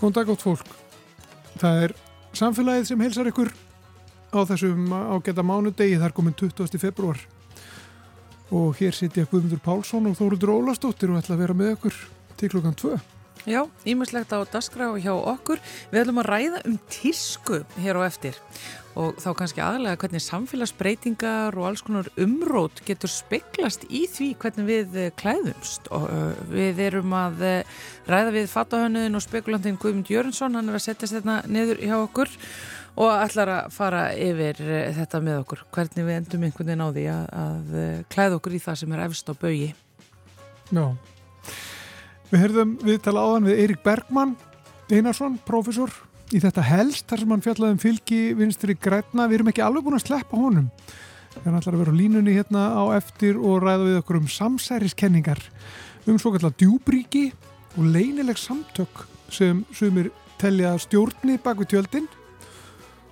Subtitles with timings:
[0.00, 0.68] Góðan dag átt fólk.
[1.60, 1.92] Það er
[2.32, 3.50] samfélagið sem heilsar ykkur
[4.32, 6.80] á þessum ágæta mánudegi þar komin 20.
[6.80, 7.20] februar
[8.48, 11.98] og hér sitja Guðmundur Pálsson og Þóruður Ólastóttir og ætla að vera með ykkur
[12.40, 12.96] til klukkan 2.
[13.48, 15.60] Já, ímislegt á dasgra og hjá okkur.
[15.88, 18.36] Við ætlum að ræða um tísku hér á eftir.
[18.98, 24.66] Og þá kannski aðlega hvernig samfélagsbreytingar og alls konar umrót getur speklast í því hvernig
[24.68, 25.88] við eh, klæðumst.
[25.94, 27.78] Og uh, við erum að uh,
[28.10, 32.34] ræða við fattahönuðin og spekulantin Guðmund Jörnsson, hann er að setja þetta niður hjá okkur
[33.00, 35.62] og ætlar að fara yfir uh, þetta með okkur.
[35.78, 37.78] Hvernig við endum einhvern veginn á því að, að
[38.12, 39.70] klæða okkur í það sem er efst á baui
[40.70, 40.84] Já
[42.30, 44.36] Við herðum viðtala áðan við Eirik Bergmann
[44.90, 45.90] Einarsson, profesor
[46.30, 49.86] í þetta helst þar sem hann fjallaði um fylgi vinstri græna, við erum ekki alveg
[49.86, 50.68] búin að sleppa honum.
[51.42, 55.42] Hann ætlar að vera á línunni hérna á eftir og ræða við okkur um samsæriskenningar
[56.06, 57.32] um svo kallar djúbríki
[57.74, 62.08] og leinileg samtök sem sumir telja stjórni bak við tjöldin.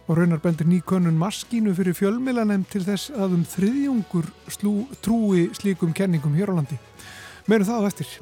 [0.07, 5.91] Og raunar bendur nýkönnun maskínu fyrir fjölmilanem til þess að um þriðjungur slú, trúi slíkum
[5.91, 6.79] kenningum hér á landi.
[7.51, 8.19] Meirum það á eftir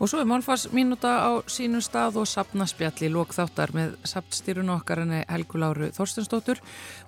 [0.00, 5.02] Og svo er málfarsminúta á sínu stað og sapnaspjall í lók þáttar með sapnstýrun okkar
[5.02, 6.62] henni Helgu Láru Þorstensdóttur.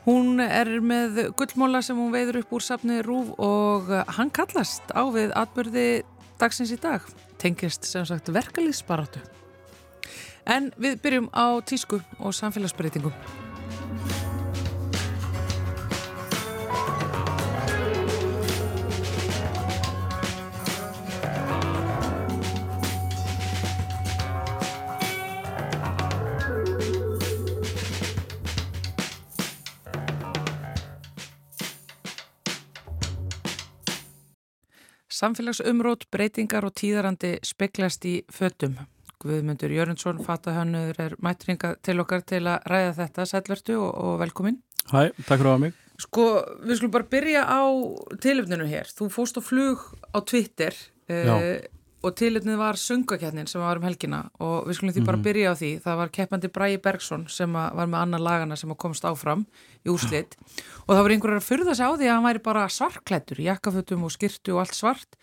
[0.05, 3.89] Hún er með gullmóla sem hún veiður upp úr sapni Rúf og
[4.19, 5.87] hann kallast á við atbyrði
[6.43, 7.07] dagsins í dag.
[7.41, 9.25] Tengist sem sagt verkalýsbaratu.
[10.45, 13.17] En við byrjum á tísku og samfélagsbreytingum.
[35.23, 38.75] Samfélagsumrót, breytingar og tíðarandi speklast í föttum.
[39.23, 43.27] Guðmundur Jörnsson, fatahönnur, er mætringa til okkar til að ræða þetta.
[43.31, 44.59] Sælvertu og, og velkomin.
[44.91, 45.77] Hæ, takk fyrir að mig.
[46.03, 46.25] Sko,
[46.65, 47.63] við skulum bara byrja á
[48.25, 48.91] tilöfninu hér.
[48.91, 50.75] Þú fóst á flug á Twitter
[51.07, 51.63] uh,
[52.03, 55.27] og tilöfnið var sungaketnin sem var um helgina og við skulum því bara mhm.
[55.27, 55.71] byrja á því.
[55.85, 59.47] Það var keppandi Bræi Bergson sem var með annan lagana sem komst áfram
[59.87, 60.37] í úrslitt
[60.87, 64.05] og það voru einhverjar að fyrða sig á því að hann væri bara svartklættur, jakkafötum
[64.07, 65.19] og skirtu og allt svart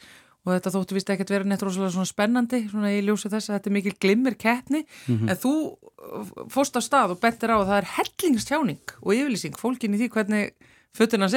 [0.46, 3.50] og þetta þóttu vist ekki að vera neitt rosalega svona spennandi svona í ljósu þess
[3.50, 5.30] að þetta er mikil glimmir keppni mm -hmm.
[5.30, 9.60] en þú uh, fóst á stað og bentir á að það er hellingstjáning og yfirlýsing
[9.60, 10.54] fólkin í því hvernig
[10.96, 11.28] fötuna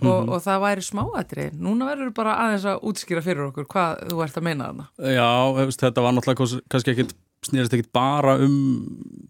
[0.00, 0.28] seru mm -hmm.
[0.28, 4.24] og, og það væri smáatrið núna verður bara aðeins að útskýra fyrir okkur hvað þú
[4.24, 5.30] ert að meina þarna Já,
[5.70, 8.56] þetta var náttúrulega kannski ekkit snýrist ekkit bara um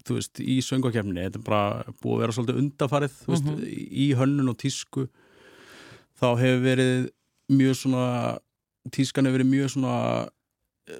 [0.05, 3.55] þú veist, í söngakefni þetta er bara búið að vera svolítið undafarið þú veist, mm
[3.55, 3.67] -hmm.
[3.91, 5.07] í hönnun og tísku
[6.19, 7.09] þá hefur verið
[7.49, 8.37] mjög svona
[8.91, 10.29] tískan hefur verið mjög svona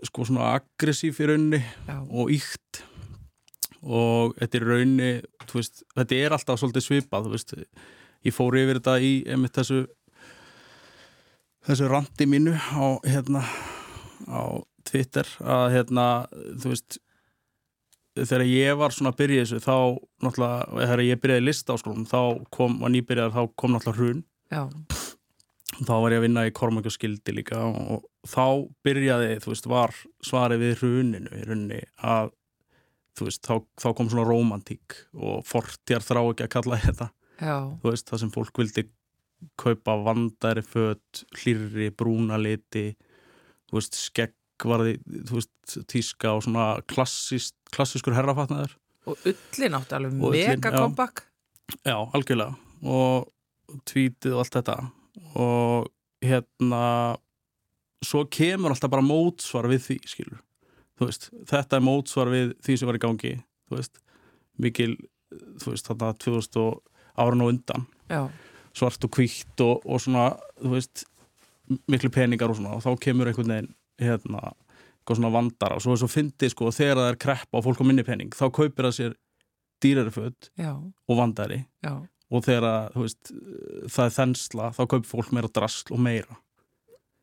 [0.04, 1.98] sko svona aggressív í raunni Já.
[2.10, 2.84] og ykt
[3.86, 5.12] og þetta er raunni
[5.54, 7.54] veist, þetta er alltaf svolítið svipað veist,
[8.26, 9.86] ég fór yfir þetta í einmitt þessu
[11.66, 13.42] þessu randi mínu á hérna
[14.30, 16.06] á Twitter að hérna
[16.62, 17.00] þú veist
[18.16, 19.78] þegar ég var svona að byrja þessu þá
[20.24, 22.22] náttúrulega, þegar ég byrjaði lista á skólum þá
[22.54, 24.62] kom, var nýbyrjaðar, þá kom náttúrulega hrun Já.
[25.82, 28.46] þá var ég að vinna í kormangjaskildi líka og þá
[28.86, 32.32] byrjaði, þú veist, var svarið við hruninu í hrunni að
[33.16, 37.12] þú veist, þá, þá kom svona romantík og fortjar þrá ekki að kalla þetta.
[37.40, 38.86] Þú veist, það sem fólk vildi
[39.60, 42.94] kaupa vandari fött hlýri, brúnaliti
[43.70, 44.96] þú veist, skegg var því,
[45.28, 48.78] þú veist, tíska og svona klassist, klassiskur herrafatnaður.
[49.06, 51.28] Og ullin átti alveg mega kompakt.
[51.84, 52.56] Já, algjörlega.
[52.86, 53.28] Og
[53.90, 54.78] tvítið og allt þetta.
[55.42, 55.92] Og
[56.26, 56.84] hérna
[58.06, 60.42] svo kemur alltaf bara mótsvar við því, skilur
[61.04, 63.34] veist, þetta er mótsvar við því sem var í gangi.
[63.68, 64.02] Þú veist,
[64.62, 64.92] mikil
[65.62, 67.88] þú veist, þarna 2000 ára og undan.
[68.10, 68.30] Já.
[68.76, 71.06] svart og kvíkt og, og svona, þú veist
[71.88, 73.70] miklu peningar og svona og þá kemur einhvern veginn
[74.04, 74.52] hérna,
[75.00, 75.78] eitthvað svona vandara.
[75.78, 78.36] Og svo er svo fyndið sko þegar það er kreppa og fólk á minni pening
[78.36, 79.16] þá kaupir það sér
[79.84, 80.50] dýrari född
[81.08, 81.64] og vandari.
[81.86, 81.96] Já.
[82.30, 83.32] og þegar veist,
[83.88, 86.42] það er þensla þá kaupir fólk meira drasl og meira.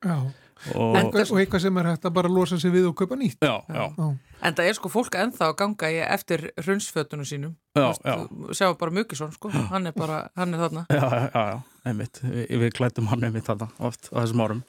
[0.02, 0.32] Já
[0.74, 3.42] og, og, og eitthvað sem er hægt að bara losa sig við og kaupa nýtt.
[3.42, 3.86] Já, já.
[3.98, 4.06] já.
[4.42, 7.52] En það er sko fólk enþá að ganga í eftir hrunsfötunum sínum.
[7.76, 9.52] Sjá bara Mjökisson sko.
[9.70, 10.86] Hann er bara, hann er þarna.
[10.90, 11.60] Já, já, já,
[11.90, 12.22] einmitt.
[12.26, 14.64] Við, við klættum hann einmitt þarna oft á þessum árum.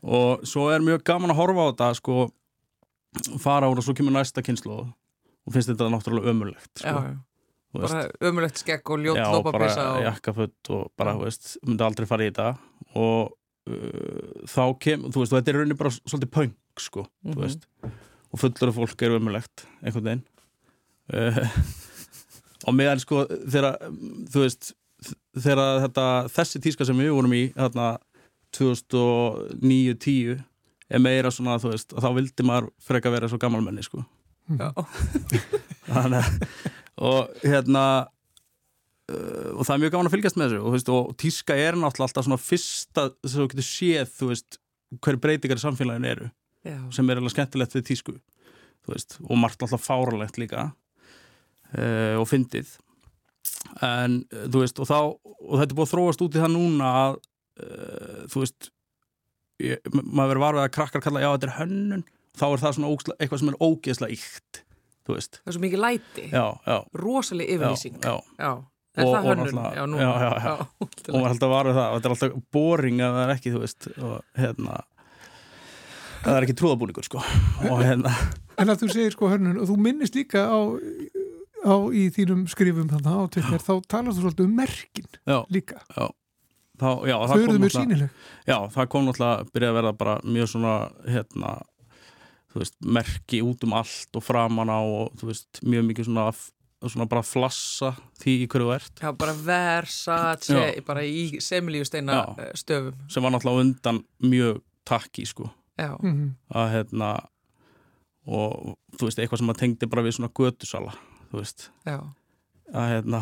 [0.00, 2.20] Og svo er mjög gaman að horfa á þetta sko,
[3.42, 6.94] fara ára og svo kemur næsta kynslu og finnst þetta náttúrulega ömulegt sko.
[7.74, 12.26] bara ömulegt skegg og ljótt lópapísa og jakkafutt og bara, þú veist, myndi aldrei fara
[12.26, 12.48] í þetta.
[12.94, 13.34] Og
[13.68, 17.34] uh, þá kemur, þú veist, þetta er rauninni bara svolítið pöng, sko, mm -hmm.
[17.34, 17.42] þú mhm.
[17.46, 17.68] veist
[18.30, 20.24] og fullur af fólk er ömulegt, einhvern veginn
[21.14, 21.48] uh,
[22.66, 23.78] og meðan sko þegar
[24.30, 24.72] þú veist
[25.38, 27.98] þegar þetta, þessi tíska sem við vorum í þarna
[28.56, 30.40] 2009-10
[30.90, 34.04] er meira svona þú veist þá vildi maður freka vera svo gammalmenni sko
[34.50, 34.72] Já.
[35.86, 36.26] þannig að
[37.00, 37.84] og hérna
[39.56, 42.08] og það er mjög gaman að fylgjast með þessu og, veist, og tíska er náttúrulega
[42.08, 44.58] alltaf svona fyrsta sem þú getur séð þú veist
[45.00, 46.28] hverju breytingar í samfélaginu eru
[46.66, 46.76] Já.
[46.94, 48.16] sem er alveg skemmtilegt við tísku
[48.90, 52.72] veist, og margt alltaf fáralegt líka uh, og fyndið
[53.86, 56.54] en uh, þú veist og, þá, og þetta er búið að þróast út í það
[56.56, 57.20] núna að
[57.64, 58.70] uh, þú veist
[59.62, 62.04] ég, maður verður varfið að krakkar kalla já þetta er hönnun,
[62.40, 64.64] þá er það svona ógsla, eitthvað sem er ógeðslega ykt
[65.10, 67.96] Það er svo mikið læti, já, já, rosaleg já, yfirlýsing.
[68.04, 68.50] já Já.
[68.98, 69.46] Er Og- það og hönnun?
[69.46, 69.96] náttúrulega- Já, nú.
[69.96, 70.54] já, já, já.
[71.14, 73.60] og er alltaf varfið það, og þetta er alltaf boring að það er ekki, þú
[73.62, 74.80] veist og hérna
[76.24, 77.22] það er ekki trúðabúningur sko
[77.70, 78.12] og hérna
[78.60, 80.58] En að þú segir sko hönnun og þú minnist líka á,
[81.64, 85.78] á í þínum skrifum þannig á Twitter, þá talar þú svolítið um merkin já, líka.
[86.76, 88.10] þá, já, það Þau kom náttúrulega- sínileg.
[88.50, 90.74] Já, það kom náttúrulega að byrja að verða bara mjög svona,
[91.08, 91.54] hérna,
[92.52, 96.26] þú veist, merki út um allt og framan á og þú veist, mjög mikið svona,
[96.88, 97.90] svona bara flassa
[98.22, 100.80] því í hverju ert Já, bara Versace, Já.
[100.86, 102.52] bara í semilíu steina Já.
[102.56, 102.94] stöfum.
[103.12, 105.96] sem var náttúrulega undan mjög takki, sko, Já.
[106.02, 107.10] Mm að hérna
[108.30, 110.92] og þú veist, eitthvað sem maður tengdi bara við svona götusala,
[111.30, 111.98] þú veist, Já.
[112.72, 113.20] að hérna,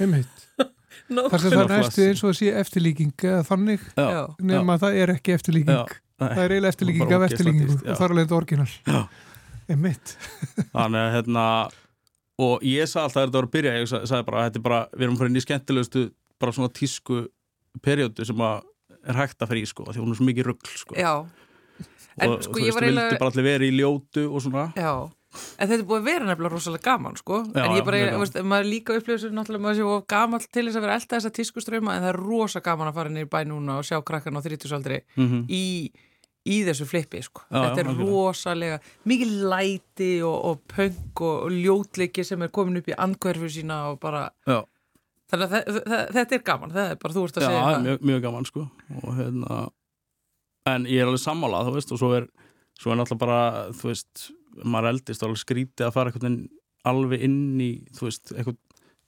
[0.00, 0.46] Einmitt.
[1.10, 1.24] No.
[1.30, 4.22] Þar sem það næstu eins og að sé eftirlíking eða þannig, já, Já.
[4.46, 5.74] nema að það er ekki eftirlíking.
[5.74, 7.90] já, nei, Það er eiginlega eftirlíking af já.
[7.90, 8.68] og það er alveg orginal.
[8.86, 9.00] Já.
[9.70, 10.12] Einmitt.
[10.74, 11.44] þannig að hérna
[12.40, 14.66] og ég sagði alltaf að þetta var að byrja ég sa- sagði bara, þetta er
[14.68, 16.02] bara, við erum farin í skemmtilegustu
[16.40, 17.20] bara svona tísku
[17.84, 18.62] periódu sem að
[19.08, 20.96] er hægt að fara í sko, því hún er svo mikið rugl sko.
[20.98, 21.12] Já.
[22.20, 24.42] En, og sko, þú ég veist, var vildi eiginlega- bara allir vera í ljótu og
[24.44, 24.64] svona.
[24.76, 24.92] Já,
[25.60, 27.38] en þetta er búið að vera nefnilega rosalega gaman, sko.
[27.54, 29.86] Já, en ég bara, já, mjög ég, veist, maður líka upplifir sér náttúrulega maður sé
[29.94, 32.94] of gamall til þess að vera elda þessa tískuströma en það er rosa gaman að
[32.98, 35.64] fara niður í bæ núna og sjá krakkan á 30-saldri mm í,
[36.48, 37.42] í þessu flippi, sko.
[37.50, 38.10] Já, þetta já, er algjörlega.
[38.10, 38.78] rosalega
[39.10, 43.80] mikið læti og, og punk og, og ljótleiki sem er komin upp í andkverfu sína
[43.90, 44.62] og bara Já.
[45.30, 47.64] þannig að þe- þe- þetta er gaman, það er bara þú ert að Já, segja
[47.66, 48.64] það er mjög, mjög gaman sko
[49.02, 49.58] og hérna
[50.70, 52.26] en ég er alveg sammálað, þú veist og svo er,
[52.80, 53.40] svo er náttúrulega bara,
[53.76, 54.24] þú veist
[54.64, 56.40] maður eldist og alveg skrítið að fara veginn
[56.88, 58.56] alveg inn í, þú veist eitthvað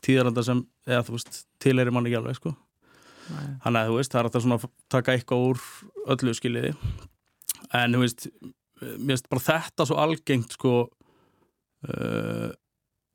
[0.05, 2.53] tíðaranda sem, eða þú veist tilheyri mann ekki alveg sko
[3.33, 3.57] Nei.
[3.65, 5.61] þannig að þú veist, það er alltaf svona að taka eitthvað úr
[6.17, 6.73] öllu skiljiði
[7.79, 8.27] en þú veist,
[8.81, 10.75] mér veist bara þetta svo algengt sko
[11.89, 12.49] uh,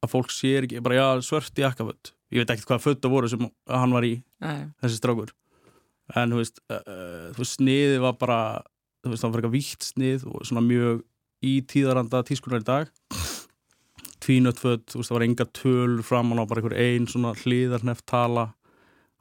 [0.04, 3.30] að fólk sér ekki bara já, svört í jakkaföld ég veit ekkert hvaða það voru
[3.32, 4.68] sem hann var í Nei.
[4.84, 5.32] þessi strákur.
[6.16, 8.40] En þú veist, uh, þú veist sniðið var bara
[9.04, 11.02] þú veist, það var eitthvað vítt snið og svona mjög
[11.48, 12.92] í tíðaranda tískunar í dag.
[14.24, 18.50] Tvínötföld, þú veist, það var enga töl framan á bara einhver ein svona hliðarneft tala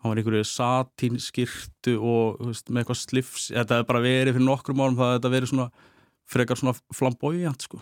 [0.07, 4.83] hann var einhverju satínskirtu og veist, með eitthvað slifs þetta hefði bara verið fyrir nokkrum
[4.83, 5.69] árum það hefði þetta verið svona
[6.27, 7.81] frekar svona flamboyant sko.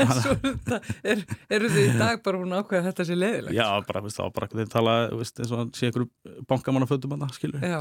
[0.00, 0.54] En svo er
[1.12, 3.56] er, eru þið í dag bara hún ákveða þetta sé leiðilegt?
[3.58, 6.86] já, bara, veist, það var bara þeir tala, veist, eins og hann sé einhverju bankamann
[6.86, 7.80] að það, skilur Já,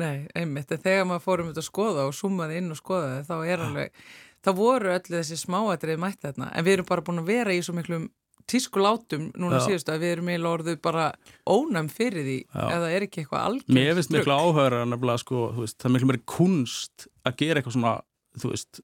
[0.00, 3.66] nei, einmitt, þegar maður fórum þetta að skoða og summaði inn og skoðaði, þá er
[3.66, 4.00] alveg,
[4.40, 7.60] þá voru öllu þessi smáatrið mætt þarna, en við erum bara búin að vera í
[7.66, 8.08] svo miklum
[8.48, 9.66] tísku látum núna Já.
[9.68, 11.06] síðustu að við erum eiginlega orðið bara
[11.48, 12.64] ónæm fyrir því, Já.
[12.76, 13.76] eða er ekki eitthvað algjörn.
[13.78, 17.36] Mér finnst miklu áhöður að nefnilega sko, þú veist, það er miklu meiri kunst að
[17.42, 17.94] gera eitthvað svona,
[18.40, 18.82] þú veist,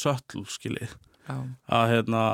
[0.00, 1.36] sötl, skiljið, Já,
[1.78, 2.26] að hérna,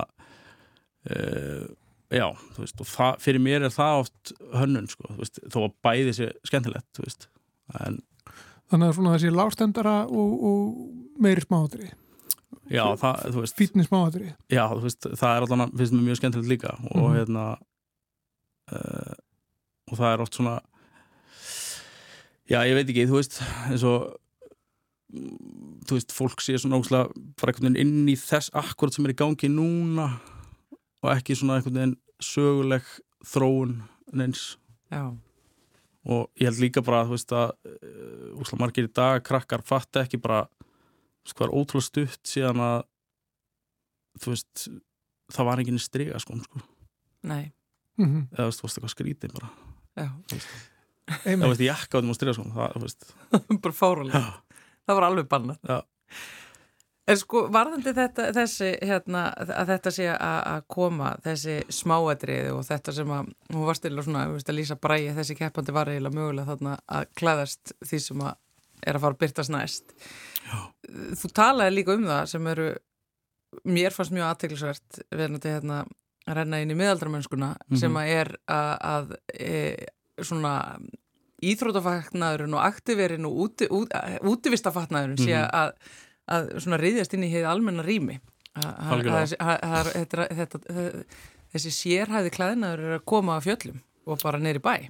[1.10, 1.64] uh,
[2.12, 5.58] já, þú veist, og það, fyrir mér er það oft hönnun, sko, þú veist, þó
[5.66, 7.30] að bæði sé skemmtilegt, þú veist,
[7.82, 8.04] en
[8.66, 11.92] Þannig að svona þessi lágstendara og, og meiri smáhatri.
[12.70, 14.32] Já, það, þú veist, Fítni smáhatri.
[14.50, 17.16] já, þú veist, það er allan að, finnst mér mjög skemmtilegt líka og Mhm.
[17.16, 17.44] hérna,
[18.72, 19.14] uh,
[19.92, 20.56] og það er oft svona,
[22.50, 24.16] já, ég veit ekki, þú veist, eins og,
[25.12, 29.06] mm, þú veist, fólk sé svona ógslag bara einhvern veginn inn í þess akkurat sem
[29.06, 30.08] er í gangi núna
[31.02, 32.82] og ekki svona einhvern veginn söguleg
[33.26, 33.82] þróun
[34.12, 34.56] neins
[34.90, 35.04] já,
[36.06, 40.04] og ég held líka bara, þú veist, að uh, ógslag margir í dag, krakkar fatta
[40.06, 40.44] ekki bara,
[41.26, 42.78] veist, hvað er ótrúlega stutt síðan að
[44.22, 44.64] þú veist,
[45.36, 46.64] það var enginn striga sko, sko,
[47.28, 47.44] nei,
[47.96, 49.52] Mm eða þú veist, þú veist, eitthvað skrítið bara,
[49.96, 50.08] já,
[51.24, 53.06] það veist, jakka á þeim á striga sko, það, þú veist,
[53.66, 54.24] bara fárulega.
[54.24, 55.56] já, Það var alveg bannað.
[55.66, 55.78] Já.
[57.06, 62.64] En sko, varðandi þetta, þessi, hérna, að þetta sé að að koma, þessi smáatriði og
[62.66, 65.90] þetta sem að, hún var stila svona, þú veist, að lýsa bræði, þessi keppandi var
[65.92, 68.34] eiginlega mögulega þarna að klæðast því sem að
[68.86, 69.94] er að fara að byrtast næst.
[70.46, 70.58] Já.
[71.20, 72.68] Þú talaði líka um það sem eru
[73.66, 75.80] mér fannst mjög aðteglisvert verðandi hérna
[76.26, 77.78] að renna inn í miðaldramönskuna mm Mhm.
[77.80, 79.86] sem að er að, að e,
[80.22, 80.54] svona
[81.42, 85.50] íþrótafatnaðurinn og aktiverin og úti, út, útivistafatnaðurinn sé Mhm.
[85.52, 85.72] að,
[86.28, 88.18] að svona reyðjast inn í heið almenna rými
[91.54, 94.88] þessi sérhæði klæðinaður er að koma af fjöllum og bara neyri bæ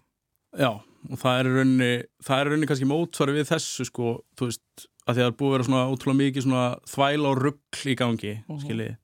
[0.57, 0.71] Já,
[1.11, 1.91] og það er í rauninni,
[2.27, 5.49] það er í rauninni kannski mótsvari við þessu sko, þú veist, að því að búið
[5.49, 8.63] að vera svona ótrúlega mikið svona þvæla og ruggl í gangi, uh Mhm.
[8.65, 8.97] skiljið.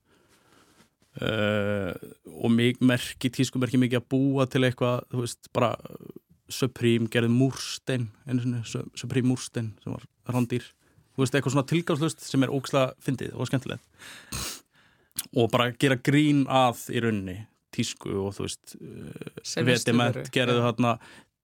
[1.21, 1.93] Uh,
[2.41, 5.75] og mig, merki, tískumerki mikið að búa til eitthvað, þú veist, bara
[6.49, 10.65] Supreme gerði múrstein, einu Su- Supreme múrstein sem var rándýr.
[11.13, 13.85] Þú veist, eitthvað svona tilgangslust sem er ókslega fyndið og skemmtilegt.
[15.37, 17.37] Og bara gera grín að í rauninni
[17.77, 18.75] tísku og þú veist,
[19.69, 20.95] Vetement veru, gerðu þarna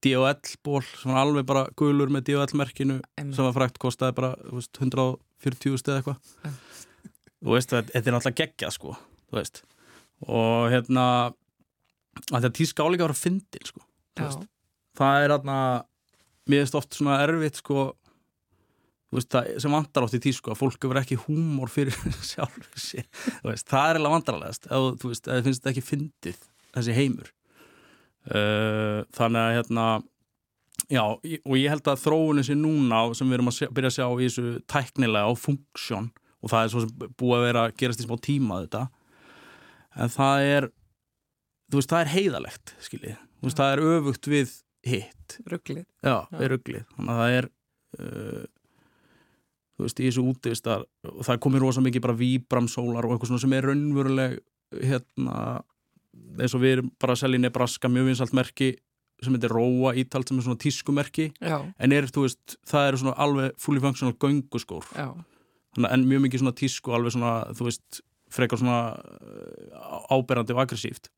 [0.04, 3.36] DOL-ból sem var alveg bara gulur með DOL-merkinu Einmitt.
[3.36, 6.54] sem var frækt kostaði bara veist, 140 stið eitthvað.
[7.38, 8.94] Þú veist, þetta er náttúrulega geggja sko,
[9.30, 9.62] þú veist.
[10.26, 11.04] Og hérna
[12.26, 13.84] þetta tíska áleika var að fyndin sko,
[14.18, 14.48] veist.
[14.98, 15.58] það er hérna
[16.48, 17.88] mér finnst oft svona erfitt sko
[19.14, 21.96] veist, það sem vantar oft í tísku að fólk hefur ekki húmor fyrir
[22.30, 26.40] sjálf veist, það er eiginlega vandrarlegast ef þú veist, ef þið finnst þetta ekki fyndið
[26.76, 27.32] þessi heimur
[28.28, 29.85] þannig að hérna
[30.92, 34.06] já, og ég held að þróunin sé núna sem við erum að byrja að sjá
[34.08, 38.02] í þessu tæknilega og funksjón og það er svo sem búið að vera að gerast
[38.02, 38.82] í smá tíma þetta
[39.99, 40.68] en það er
[41.68, 44.54] þú veist, það er heiðalegt skiljið, þú veist, það er öfugt við
[44.88, 45.38] hitt.
[45.49, 46.85] Rugglið Já, er ruglið.
[46.97, 47.49] Þannig að það er
[47.99, 48.44] uh,
[49.76, 53.44] þú veist, í þessu útivistar og það komir rosa mikið bara víbramsólar og eitthvað svona
[53.44, 54.38] sem er raunveruleg
[54.78, 55.37] hérna
[56.37, 58.75] eins og við erum bara að selja í Nebraska mjög vinsalt merki
[59.23, 63.16] sem heitir Róa ítalt sem er svona tískumerki Já, en er, veist, það eru svona
[63.25, 68.00] alveg fully functional gönguskór Þannig, en mjög mikið svona tísku alveg svona, þú veist,
[68.32, 71.11] frekar svona uh, áberandi og aggressíft.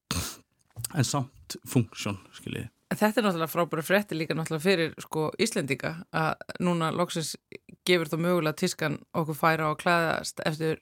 [0.97, 5.93] En samt funksjón, skiljið En Þetta er náttúrulega frábæra frétti líka náttúrulega fyrir sko Íslendinga
[6.11, 7.37] að núna loksins
[7.87, 10.81] gefur þú mögulega tískan okkur færa að klæðast eftir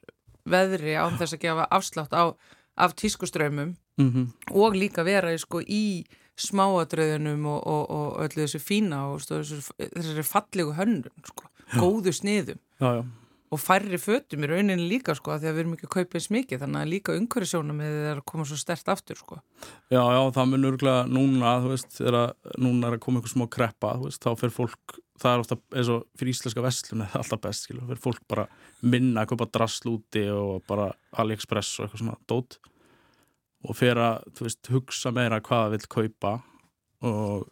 [0.49, 2.33] veðri án þess að gefa afslátt á,
[2.81, 4.27] af tískuströmmum mm -hmm.
[4.55, 6.05] og líka vera sko í
[6.39, 12.13] smáadröðunum og, og, og öllu þessu fína og stóð, þessu, þessari fallegu hönnun sko, góðu
[12.13, 13.05] sniðum Já, já
[13.49, 16.29] og færri fötum í rauninni líka sko því að við erum ekki að kaupa eins
[16.35, 19.41] mikið þannig að líka umhverjusjónum er að koma svo stert aftur sko.
[19.89, 23.33] Já, já, það mun örgulega núna, þú veist, þegar að- núna er að koma einhver
[23.33, 27.07] smá kreppa, þú veist, þá fyrir fólk, það er ofta eins og fyrir íslenska vestlun
[27.07, 28.49] er alltaf best, skilur, fyrir fólk bara
[28.83, 32.59] minna að kaupa drasl úti og bara AliExpress og eitthvað svona dót
[33.67, 36.35] og fyrir að, þú veist, hugsa meira hvað það vill kaupa
[37.09, 37.49] og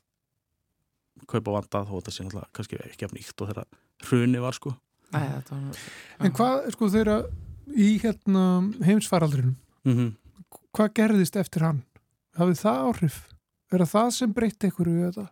[1.26, 3.66] kaupa vandað og þetta sé náttúrulega kannski ekki af nýtt og þegar
[4.06, 4.76] hruni var, sko.
[5.14, 5.82] Æ, þetta var,
[6.20, 7.16] En hvað, sko, þeirra
[7.74, 8.46] í hérna
[8.86, 10.14] heimsfaraldrinum, Mm
[10.76, 11.80] hvað gerðist eftir hann?
[12.36, 13.16] Hafið það áhrif?
[13.72, 15.24] Er það það sem breytti ykkur í þetta?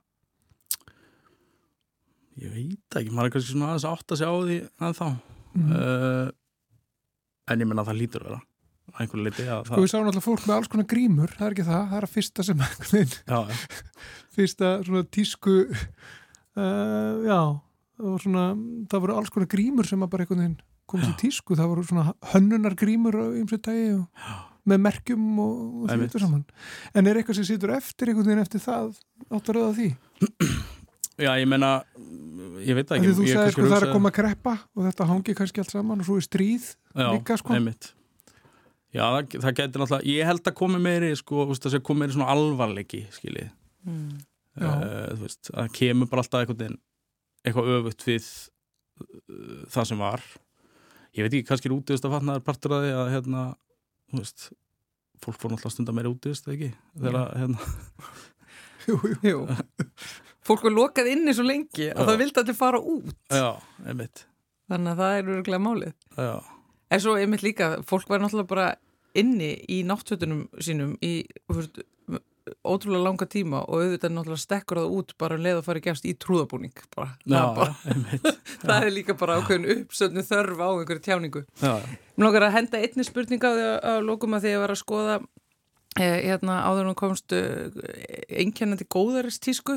[2.40, 5.07] Ég veit ekki, maður er kannski svona aðeins átt að sjá því að þá.
[5.54, 5.69] Mm.
[5.71, 6.33] Uh,
[7.52, 8.40] en ég menna að það lítur að vera
[8.95, 11.67] einhverju leiti að Sko við sáum alltaf fólk með alls konar grímur, það er ekki
[11.69, 12.64] það, það er að fyrsta sem
[14.37, 15.57] fyrsta svona tísku,
[16.61, 17.41] uh, já,
[18.05, 18.47] og svona,
[18.91, 20.59] það voru alls konar grímur sem bara einhvern veginn
[20.91, 23.38] komst í tísku, það voru svona hönnunar grímur og
[24.64, 26.45] með merkjum og, og því þetta saman.
[26.97, 28.95] En er eitthvað sem situr eftir einhvern veginn eftir það,
[29.29, 29.88] áttar að því?
[31.21, 31.75] já, ég menna
[32.64, 35.09] ég veit það ekki þú sagði sko það er að koma að kreppa og þetta
[35.11, 37.55] hangi kannski allt saman og svo er stríð já, líka, sko.
[37.57, 37.93] einmitt.
[38.95, 42.31] Já, það, það getur náttúrulega ég held að komi meiri, sko, það komi meiri svona
[42.31, 43.49] alvarleiki, skiljið
[43.91, 44.11] mm,
[44.63, 46.77] uh, það kemur bara alltaf eitthvað,
[47.43, 50.27] eitthvað öfugt við uh, það sem var.
[51.15, 53.43] Ég veit ekki, kannski er útivist að fatna partur að því að, hérna,
[54.13, 54.47] þú veist
[55.25, 56.71] fólk fór náttúrulega stundar meira útivist, ekki?
[56.95, 57.69] Þegar, að, hérna,
[58.89, 59.19] jú, jú.
[59.25, 59.43] Jú.
[60.45, 63.15] Fólk var lokað inni svo lengi að það vildi allir fara út.
[63.33, 63.55] Já,
[63.89, 64.27] einmitt.
[64.69, 65.95] Þannig að það er örgulega málið.
[66.19, 66.35] Já,
[66.95, 68.69] En svo einmitt líka, fólk var náttúrulega bara
[69.19, 71.17] inni í náttfötunum sínum í
[71.51, 71.83] veist,
[72.67, 75.85] ótrúlega langa tíma og auðvitað náttúrulega stekkur það út bara um leið að fara í
[75.87, 77.15] gefst í trúðabúning bara.
[77.25, 78.29] já, bara, einmitt.
[78.67, 81.45] Það er líka bara ákveðin uppsöndinu þörf á einhverju tjáningu.
[81.63, 81.73] Já,
[82.15, 84.83] Mér langar að henda einni spurninga á því að, lókum að því að var að
[84.83, 85.17] skoða
[86.03, 87.71] hérna áður hún komst eh,
[88.43, 89.77] einkennandi góðaristísku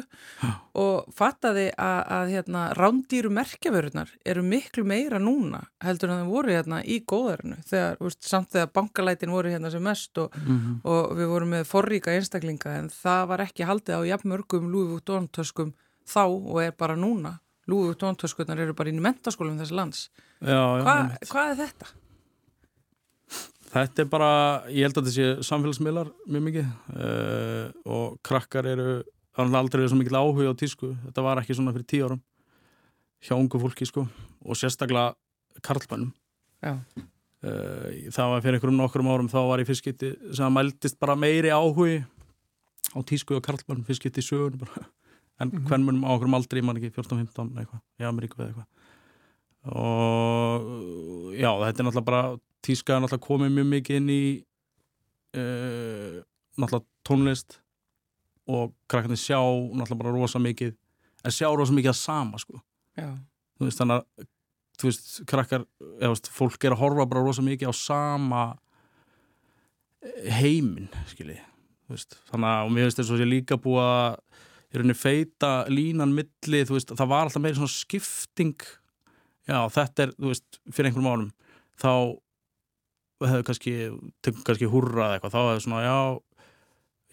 [0.78, 6.56] og fattaði að, að hérna rándýru merkjavörunar eru miklu meira núna heldur en það voru
[6.56, 10.80] hérna í góðarinu þegar, veist, samt þegar bankalætin voru hérna sem mest og, Mhm.
[10.86, 15.28] og við vorum með forríka einstaklinga en það var ekki haldið á jafnmörgum Louis Vuitton
[15.30, 15.74] töskum
[16.08, 20.10] þá og er bara núna Louis Vuitton töskunar eru bara inn í mentaskólum þessi lands
[20.42, 20.98] já, já, Hva,
[21.30, 21.94] hvað er þetta?
[23.68, 24.28] Þetta er bara,
[24.72, 28.88] ég held að þetta sé samfélagsmiðlar mjög mikið uh, og krakkar eru
[29.38, 32.22] þannig aldrei er svo mikil áhuga á tísku þetta var ekki svona fyrir tíu árum
[33.28, 35.12] hjá ungu fólki sko og sérstaklega
[35.68, 36.14] karlmannum
[36.64, 36.74] Já.
[36.98, 41.18] uh, það var fyrir einhverjum nokkrum árum þá var í fyrstskipti sem að mældist bara
[41.20, 42.00] meiri áhugi
[42.96, 44.88] á tísku og karlmannum fyrstskipti í sögun bara.
[45.44, 45.68] en Mhm.
[45.68, 48.68] hvern munum á okkur aldrei mann ekki 14-15 eitthvað í Ameríku eða eitthvað
[49.76, 52.22] og já þetta er náttúrulega bara
[52.66, 54.24] tíska er náttúrulega komið mjög mikið inn í
[55.38, 56.20] uh,
[56.58, 57.60] náttúrulega tónlist
[58.48, 60.74] og krakkarnir sjá náttúrulega bara rosa mikið
[61.24, 62.62] en sjá rosa mikið að sama sko
[62.98, 63.12] Já.
[63.58, 64.28] þú veist þannig að
[64.78, 65.66] þú veist krakkar,
[65.98, 68.42] eða veist, fólk er að horfa bara rosa mikið á sama
[70.06, 71.40] eh, heiminn skilji
[71.90, 74.20] veist, þannig að og mér finnst þess að ég líka búið að
[74.68, 78.56] í rauninni feita línan milli, þú veist, það var alltaf meiri svona skipting
[79.48, 81.30] já, þetta er, þú veist, fyrir einhverjum ánum
[81.80, 81.92] þá
[83.24, 83.76] hefur kannski,
[84.26, 85.98] tekum kannski húrra eða eitthvað, þá hefur svona, já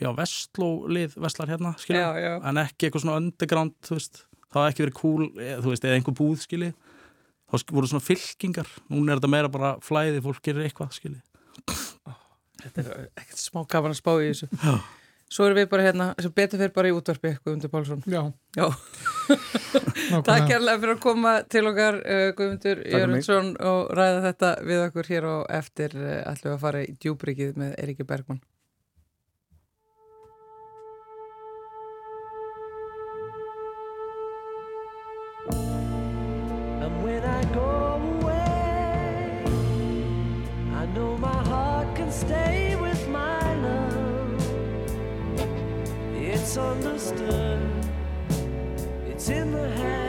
[0.05, 1.75] já, vestlólið, vestlar hérna
[2.19, 2.33] já.
[2.51, 5.87] en ekki eitthvað svona underground, þú veist, það hefði ekki verið cool eða, þú veist,
[5.87, 6.73] eða einhver búð, skilji
[7.55, 11.23] þá voru svona fylkingar, núna er þetta meira bara flæði, fólk gerir eitthvað, skilji
[12.65, 14.47] Þetta er ekkert smá gaman að spá í þessu.
[14.57, 14.77] Já.
[15.33, 18.03] Svo erum við bara hérna, sem betur fyrir bara í útvarpi, Guðmundur Pálsson.
[18.07, 18.23] Já,
[18.55, 18.67] Já.
[20.27, 22.83] Takk kærlega fyrir að koma til okkar, uh, Guðmundur.
[22.93, 26.93] Jörgundsson, og ræða þetta við okkur hér og eftir uh, ætlum við að fara í
[27.01, 28.43] djúbrikið með Eiríki Bergmann.
[46.55, 47.61] misunderstood.
[49.09, 50.04] It's in the hand.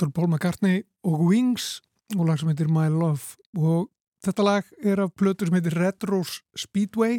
[0.00, 1.64] Þetta er Paul McCartney og Wings
[2.16, 3.34] og lag sem heitir My Love.
[3.52, 3.90] Og
[4.24, 7.18] þetta lag er af plötur sem heitir Red Rose Speedway.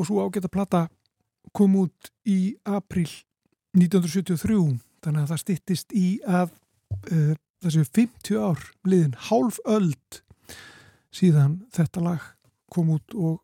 [0.00, 0.80] Og svo ágætt að plata
[1.52, 3.12] kom út í april
[3.76, 6.56] 1973 þannig að það stittist í að
[7.12, 10.24] uh, þessu 50 ár liðin hálf öld
[11.12, 12.28] síðan þetta lag
[12.72, 13.42] kom út og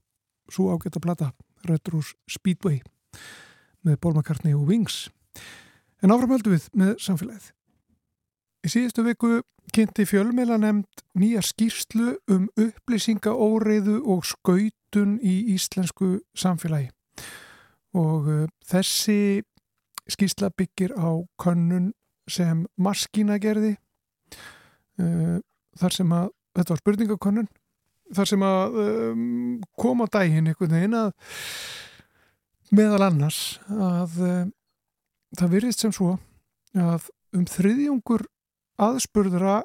[0.49, 1.35] svo ágætt að plata
[1.69, 2.81] Red Rose Speedway
[3.85, 5.11] með Paul McCartney og Wings.
[6.01, 7.53] En áframöldu við með samfélagið
[8.63, 9.41] Í síðustu viku
[9.75, 16.93] kynnti fjölmeila nefnd nýja skýrslu um upplýsingaóreiðu og skautun í íslensku samfélagi.
[17.99, 19.43] Og uh, þessi
[20.11, 21.11] skýrsla byggir á
[21.43, 21.91] könnun
[22.31, 23.75] sem maskína gerði
[25.03, 25.41] uh,
[25.81, 27.51] þar sem að, þetta var spurningakönnun
[28.15, 29.25] þar sem að um,
[29.81, 31.11] koma dægin einhvern veginn að
[32.73, 33.41] meðal annars
[33.73, 34.45] að uh,
[35.39, 36.15] það virðist sem svo
[36.79, 38.27] að um þriðjungur
[38.83, 39.61] aðspurðura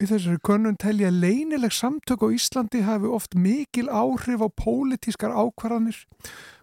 [0.00, 5.98] í þessari könnun telja leinileg samtök á Íslandi hafi oft mikil áhrif á pólitískar ákvarðanir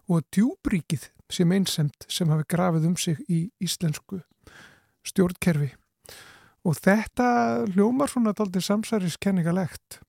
[0.07, 4.21] og djúbríkið sem einsemt sem hafi grafið um sig í íslensku
[5.07, 5.73] stjórnkerfi
[6.67, 7.29] og þetta
[7.75, 10.01] hljómar svona daldi samsæriskenningalegt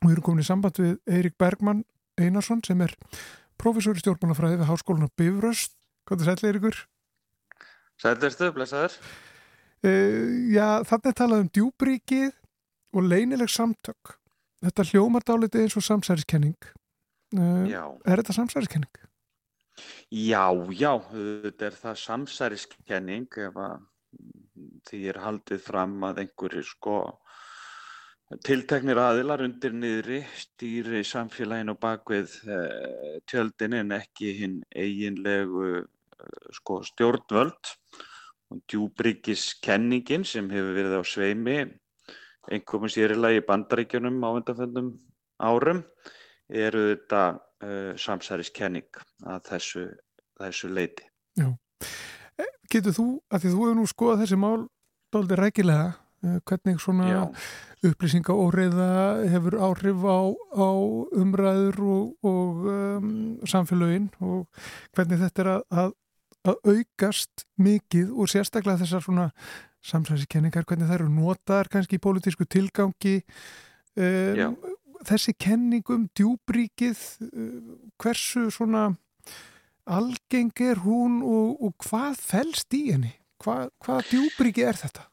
[0.00, 1.84] og við erum komin í samband við Eirik Bergmann
[2.20, 2.94] Einarsson sem er
[3.60, 5.76] professor í stjórnmálafræði við Háskólan á Bifröst
[6.10, 6.76] Hvað er sæl Eirikur?
[8.02, 8.94] Sælirstu, blessaður.
[9.80, 12.32] Uh, já, þannig talað um djúbríkið
[12.96, 14.16] og leynileg samtök.
[14.60, 16.58] Þetta hljómar dálítið eins og samsæriskenning.
[17.70, 19.06] Já, er þetta samsæriskenning?
[20.10, 20.92] já, já,
[21.44, 23.86] þetta er það samsæriskenning ef að
[24.90, 26.96] því er haldið fram að einhverju sko
[28.46, 35.86] tilteknir aðilar undir niðri stýri samfélaginu bakvið uh, tjöldin en ekki hinn eiginlegu
[36.54, 38.09] sko stjórnvöld og
[38.70, 41.58] djúbryggis-kenningin sem hefur verið á sveimi
[42.50, 44.90] einhverjum sérilega í bandaríkjunum á undanfjöndum
[45.40, 45.84] árum
[46.50, 49.86] eru þetta uh, samsæriskenning að þessu,
[50.40, 51.06] þessu leiti.
[52.70, 54.66] Getur þú, að því þú hefur nú skoðað þessi mál
[55.14, 55.86] dálítið rækilega,
[56.26, 57.22] uh, hvernig svona Já,
[57.90, 58.90] upplýsinga og reyða
[59.30, 60.20] hefur áhrif á,
[60.58, 60.68] á
[61.22, 63.14] umræður og, og um,
[63.48, 64.46] samfélögin og
[64.96, 65.94] hvernig þetta er að, að,
[66.48, 69.26] að aukast mikið og sérstaklega þessar svona
[69.84, 73.20] samsæðiskenningar, hvernig þær eru notaðar kannski í pólitísku tilgangi
[73.96, 74.56] um,
[75.08, 78.90] þessi kenning um djúbríkið uh, hversu svona
[79.90, 83.14] algeng er hún og, og hvað felst í henni?
[83.40, 85.06] Hva, hvað djúbríki er þetta?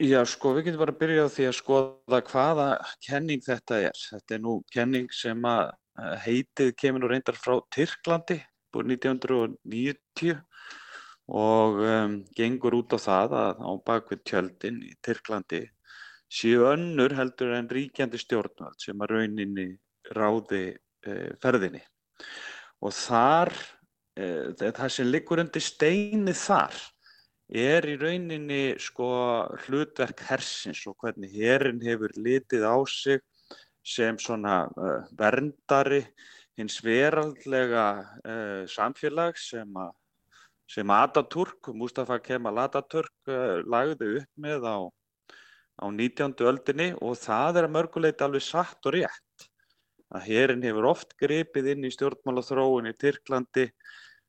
[0.00, 2.68] Já, sko, við getum bara að byrja á því að skoða hvaða
[3.04, 4.04] kenning þetta er.
[4.14, 5.64] Þetta er nú kenning sem að
[6.00, 8.38] eh, heitið kemur nú reyndar frá Tyrklandi
[8.74, 10.38] búið 1990
[11.30, 15.62] og um, gengur út á það að á bakvið tjöldin í Tyrklandi
[16.30, 19.66] séu önnur heldur en ríkjandi stjórnvald sem að rauninni
[20.16, 20.64] ráði
[21.06, 21.82] uh, ferðinni.
[22.82, 23.52] Og þar,
[24.18, 26.74] uh, það sem liggur undir steini þar,
[27.50, 29.10] er í rauninni sko
[29.66, 33.22] hlutverk hersins og hvernig herin hefur litið á sig
[33.86, 36.04] sem svona uh, verndari
[36.60, 37.86] hins veraldlega
[38.20, 39.96] uh, samfélag sem að
[40.70, 44.78] sem Ataturk, Mustafa Kemal Ataturk uh, lagði upp með á,
[45.82, 46.36] á 19.
[46.46, 49.48] öldinni og það er að mörguleiti alveg satt og rétt
[50.14, 53.66] að herin hefur oft gripið inn í stjórnmálaþróun í Tyrklandi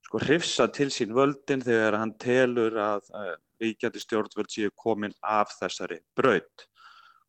[0.06, 5.54] sko hrifsa til sín völdin þegar hann telur að uh, ríkjandi stjórnvöld séu komin af
[5.60, 6.66] þessari braut.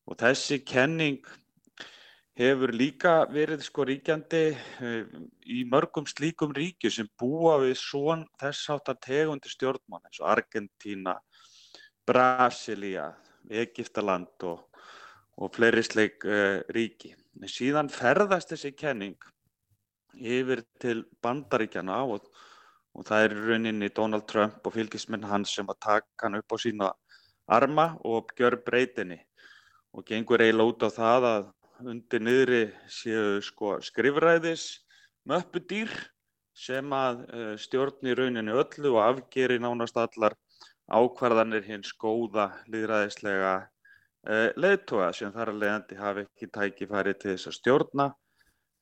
[0.09, 1.21] Og þessi kenning
[2.43, 8.71] hefur líka verið sko ríkjandi uh, í mörgum slíkum ríkju sem búa við svon þess
[8.75, 11.17] áttar tegundi stjórnmann eins og Argentína,
[12.07, 13.11] Brasilia,
[13.51, 14.65] Egiptaland og,
[15.39, 17.15] og fleiri sleik uh, ríki.
[17.41, 19.19] En síðan ferðast þessi kenning
[20.13, 22.27] yfir til bandaríkjana og
[22.93, 26.57] og það er rauninni Donald Trump og fylgismenn hans sem að taka hann upp á
[26.61, 26.91] sína
[27.49, 29.19] arma og gjör breytinni
[29.97, 31.47] og gengur eiginlega út á það að
[31.89, 34.67] undir niðri séu sko skrifræðis
[35.29, 35.91] möppudýr
[36.57, 40.37] sem að uh, stjórni rauninni öllu og afgeri nánast allar
[40.93, 47.51] ákvarðanir hins góða líðræðislega uh, leiðtoga sem þar að leiðandi hafi ekki tækifæri til þess
[47.51, 48.09] að stjórna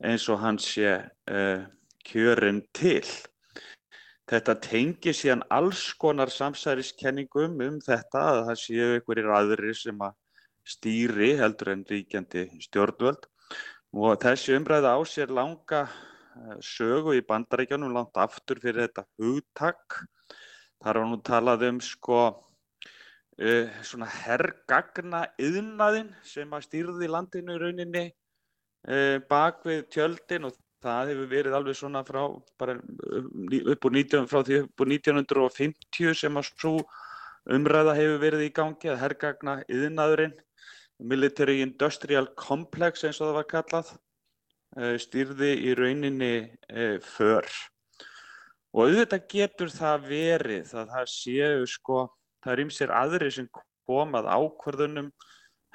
[0.05, 0.97] eins og hann sé
[1.31, 1.67] uh,
[2.09, 3.05] kjörin til.
[4.31, 10.15] Þetta tengir síðan alls konar samsæriskenningum um þetta að það séu einhverjir aðri sem að
[10.67, 13.27] stýri heldur en ríkjandi stjórnvöld
[13.97, 19.99] og þessi umræða á sér langa eh, sögu í bandaríkjanum langt aftur fyrir þetta hugtak.
[20.81, 22.21] Þar var nú talað um sko
[23.41, 30.57] uh, svona herrgagna yðnaðin sem að stýrði landinu í rauninni uh, bak við tjöldin og
[30.81, 36.41] það hefur verið alveg svona frá upp úr 19, frá því upp úr 1950 sem
[36.41, 36.75] að svo
[37.53, 40.37] umræða hefur verið í gangi að herrgagna yðnaðurinn
[41.01, 46.35] Military Industrial Complex eins og það var kallað uh, stýrði í rauninni
[47.05, 47.49] för.
[48.71, 52.05] Og auðvitað getur það verið að það séu sko
[52.45, 53.49] það er ymsir aðri sem
[53.89, 55.11] komað ákvarðunum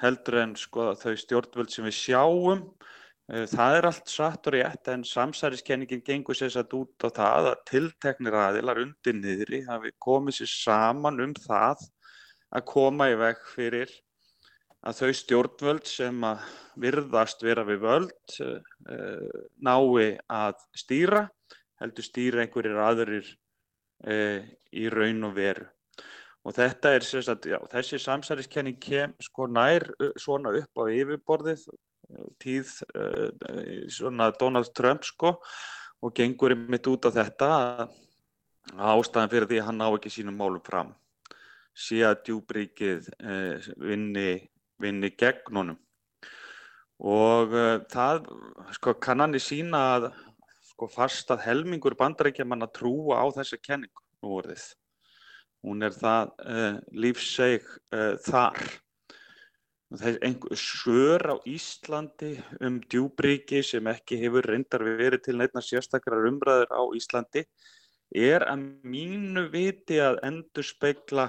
[0.02, 2.62] heldur en sko þau stjórnvöld sem við sjáum.
[3.26, 7.62] Það er allt satt og rétt en samsæriskenningin gengur sér satt út á það að
[7.72, 11.82] tilteknir aðilar undir niðri hafi komið sér saman um það
[12.54, 13.90] að koma í veg fyrir
[14.86, 16.42] að þau stjórnvöld sem að
[16.80, 21.24] virðast vera við völd uh, nái að stýra,
[21.80, 23.30] heldur stýra einhverjir aðrir
[24.06, 25.66] uh, í raun og veru.
[26.46, 29.88] Og þetta er sagt, já, þessi samsæriskenning kem sko nær
[30.20, 31.64] svona upp á yfirborðið
[32.42, 33.30] tíð uh,
[33.90, 35.34] svona Donald Trump sko
[36.04, 37.48] og gengur mitt út á þetta
[38.76, 40.94] að ástæðan fyrir því að hann ná ekki sínum málum fram
[41.76, 43.08] sé að djúbríkið
[43.82, 44.30] vinni,
[44.82, 45.82] vinni gegn honum
[46.96, 48.30] og uh, það
[48.78, 50.10] sko kannanir sína að
[50.70, 54.66] sko fast að helmingur bandarækja mann að trúa á þessu kenningu nú orðið
[55.66, 58.60] hún er það uh, lífseg uh, þar.
[59.86, 62.32] Það er einhver svör á Íslandi
[62.66, 67.44] um djúbríki sem ekki hefur reyndar verið til neittna sérstakrar umræður á Íslandi
[68.10, 71.28] er að mínu viti að endur speikla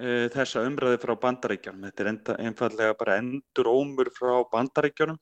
[0.00, 1.86] uh, þessa umræði frá bandaríkjunum.
[1.88, 5.18] Þetta er enda, einfallega bara endur ómur frá bandaríkjunum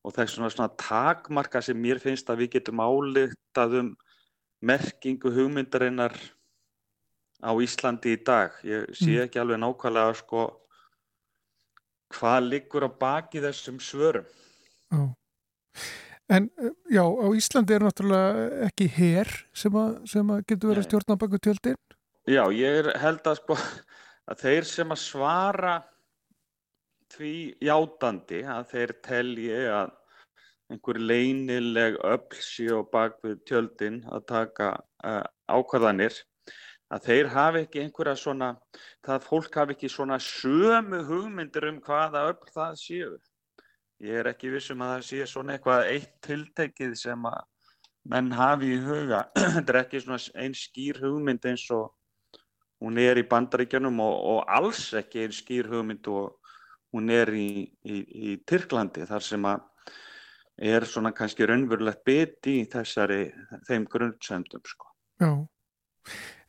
[0.00, 3.90] og það er svona, svona takmarka sem mér finnst að við getum álitað um
[4.64, 6.16] merkingu hugmyndarinnar
[7.44, 8.56] á Íslandi í dag.
[8.64, 9.22] Ég sé Mm.
[9.26, 10.46] ekki alveg nákvæmlega sko
[12.16, 14.26] hvað liggur á baki þessum svörum.
[14.90, 15.14] Já.
[16.30, 20.82] En uh, já, á Íslandi er náttúrulega ekki her sem að, sem að getur verið
[20.82, 20.90] að Nei.
[20.90, 21.78] stjórna baku tjöldin.
[22.30, 23.56] Já, ég held að sko
[24.30, 25.76] að þeir sem að svara
[27.10, 27.34] því
[27.66, 29.96] játandi að þeir telji að
[30.70, 34.68] einhver leynileg öll á bak við tjöldin að taka
[35.02, 36.14] uh, ákvarðanir
[36.94, 38.50] að þeir hafi ekki einhverja svona
[39.06, 43.12] það fólk hafi ekki svona sömu hugmyndir um hvaða öll það séu.
[44.00, 47.40] Ég er ekki vissum að það sé svona eitthvað eitt tiltekið sem að
[48.10, 49.26] menn hafi í huga.
[49.54, 51.90] Þetta er ekki svona einn skýr hugmynd eins og
[52.80, 56.36] hún er í bandaríkjunum og, og alls ekki einn skýr hugmynd og
[56.94, 59.66] hún er í, í, í Tyrklandi þar sem að
[60.60, 63.30] er svona kannski raunverulegt biti í þessari,
[63.68, 64.90] þeim grunnsendum sko.
[65.20, 65.32] Já.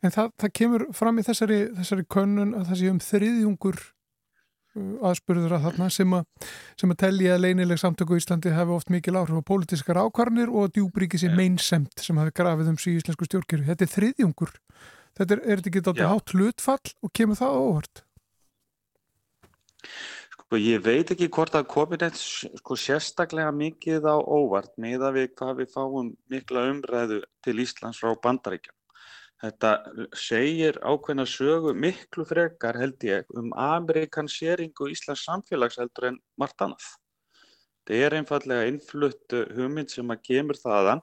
[0.02, 4.94] En það, það kemur fram í þessari, þessari könnun að það sé um þriðjungur uh,
[5.08, 6.48] aðspurður að þarna sem að,
[6.80, 10.52] sem að telja að leynileg samtöku í Íslandi hefði oft mikil áhrif á pólitískar ákvarnir
[10.52, 11.36] og að djúbríki sé Já.
[11.38, 13.68] meinsemt sem hafi grafið um síðu íslensku stjórnkerfi.
[13.70, 14.56] Þetta er þriðjungur.
[15.18, 15.86] Þetta er, er þetta ekki Já.
[15.90, 18.04] dátta hátt hlutfall og kemur það á óvart?
[20.52, 25.30] sko ég veit ekki hvort það komið neitt sko sérstaklega mikið á óvart meða við
[25.38, 28.76] hvað við fáum mikla umræðu til Íslands frá bandaríkjum
[29.40, 29.70] þetta
[30.12, 36.84] segir ákveðna sögu miklu frekar held ég um amerikanseringu Íslands samfélags heldur en margt annað
[37.80, 41.00] þetta er einfallega innflutt uh, hugmynd sem að kemur þaðan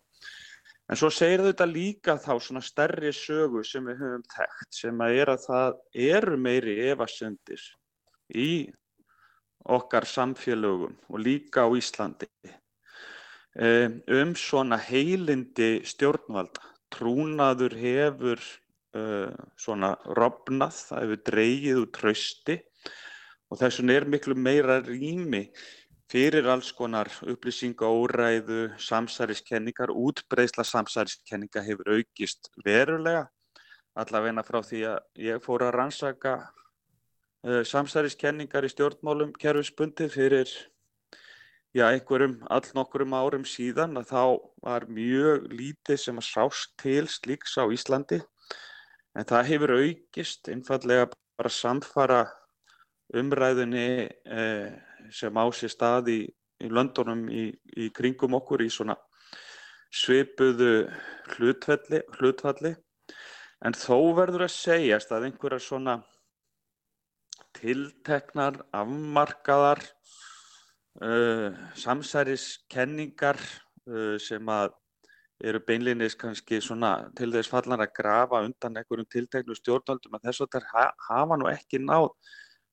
[0.89, 5.17] En svo segir þetta líka þá svona stærri sögu sem við höfum þekkt sem að
[5.21, 5.75] er að það
[6.09, 7.65] eru meiri efasendir
[8.33, 8.49] í
[9.69, 12.29] okkar samfélögum og líka á Íslandi
[13.53, 16.65] um, um svona heilindi stjórnvalda.
[16.89, 18.41] Trúnaður hefur
[18.97, 19.29] uh,
[19.61, 22.57] svona rofnað, það hefur dreigið úr trausti
[23.49, 25.45] og þess vegna er miklu meira rými
[26.09, 33.27] fyrir alls konar upplýsingaóræðu, samsæriskenningar, útbreysla samsæriskenninga hefur aukist verulega,
[33.99, 36.33] allavegna frá því að ég fór að rannsaka
[37.45, 40.49] uh, samsæriskenningar í stjórnmálum kerfisbundi fyrir
[41.77, 44.23] já, einhverjum allnokkurum árum síðan að þá
[44.65, 48.21] var mjög lítið sem að sást til slíks á Íslandi.
[49.17, 52.21] En það hefur aukist einfallega bara samfara
[53.13, 56.19] umræðunni eh, sem á sér stað í,
[56.63, 58.97] í löndunum í, í kringum okkur í svona
[59.89, 60.89] svipuðu
[61.35, 62.75] hlutfalli, hlutfalli.
[63.65, 65.95] en þó verður að segjast að einhverja svona
[67.57, 69.81] tilteknar, afmarkaðar
[71.03, 73.39] uh, samsæriskenningar
[73.89, 74.77] uh, sem að
[75.39, 80.43] eru beinlinis kannski svona til þess fallan að grafa undan einhverjum tilteknu stjórnvöldum að þess
[80.43, 82.09] að þær ha hafa nú ekki náð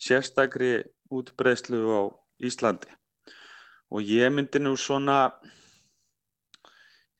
[0.02, 0.70] sérstakri
[1.14, 2.02] útbreyslu á
[2.42, 2.92] Íslandi
[3.90, 5.30] og ég myndi nú svona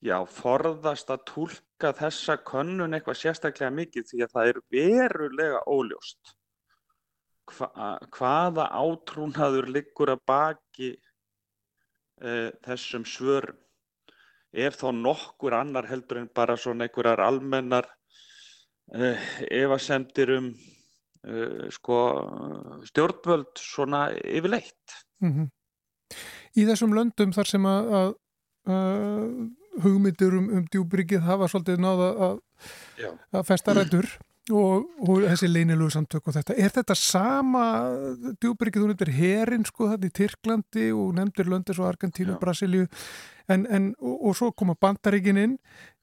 [0.02, 6.35] já, forðast að tólka þessa könnun eitthvað sérstaklega mikið því að það er verulega óljóst
[7.46, 7.68] Hva,
[8.11, 13.61] hvaða átrúnaður liggur að baki uh, þessum svörum
[14.57, 17.87] ef þá nokkur annar heldur en bara svona einhverjar almennar
[18.94, 21.98] uh, efasemdir um uh, sko,
[22.88, 24.96] stjórnvöld svona yfirleitt.
[25.22, 25.48] Mm -hmm.
[26.57, 28.14] Í þessum löndum þar sem að, að,
[28.72, 32.38] að hugmyndir um, um djúbryggið hafa svolítið náða að,
[33.33, 34.09] að festa rættur
[34.50, 36.55] og, og þessi leinilugu samtök og þetta.
[36.55, 37.64] Er þetta sama
[38.40, 42.87] djúbryggið, þú nefndir herin sko þetta í Tyrklandi og nefndir löndis og Argentínu, Brasilíu
[43.48, 45.59] en, en, og, og svo koma bandaríkin inn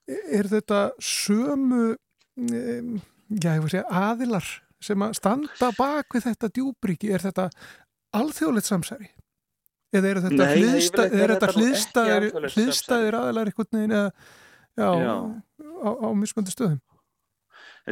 [0.08, 4.52] er þetta sömu um, já, ég voru að segja aðilar
[4.84, 7.48] sem að standa bak við þetta djúbriki, er þetta
[8.20, 9.10] alþjóðleitt samsæri?
[9.94, 14.10] Eða er þetta alþjóðlegt hliðstæðir aðilar einhvern veginn eða
[14.74, 15.16] já, Já.
[15.86, 16.80] á, á mismöndi stöðum?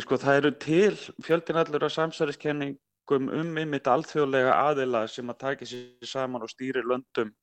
[0.01, 0.93] Sko það eru til
[1.25, 6.83] fjöldin allur af samsæriskenningum um einmitt alþjóðlega aðila sem að taki sér saman og stýri
[6.85, 7.33] löndum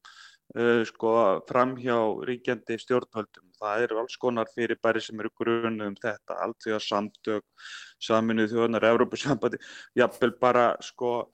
[0.57, 1.13] uh, sko
[1.49, 1.99] framhjá
[2.31, 3.45] ríkjandi stjórnvöldum.
[3.59, 7.45] Það eru alls konar fyrirbæri sem eru grunu um þetta, alþjóða samtök,
[8.01, 9.61] saminuð þjóðanar, Evrópusambandi,
[9.99, 11.29] jafnvel bara sko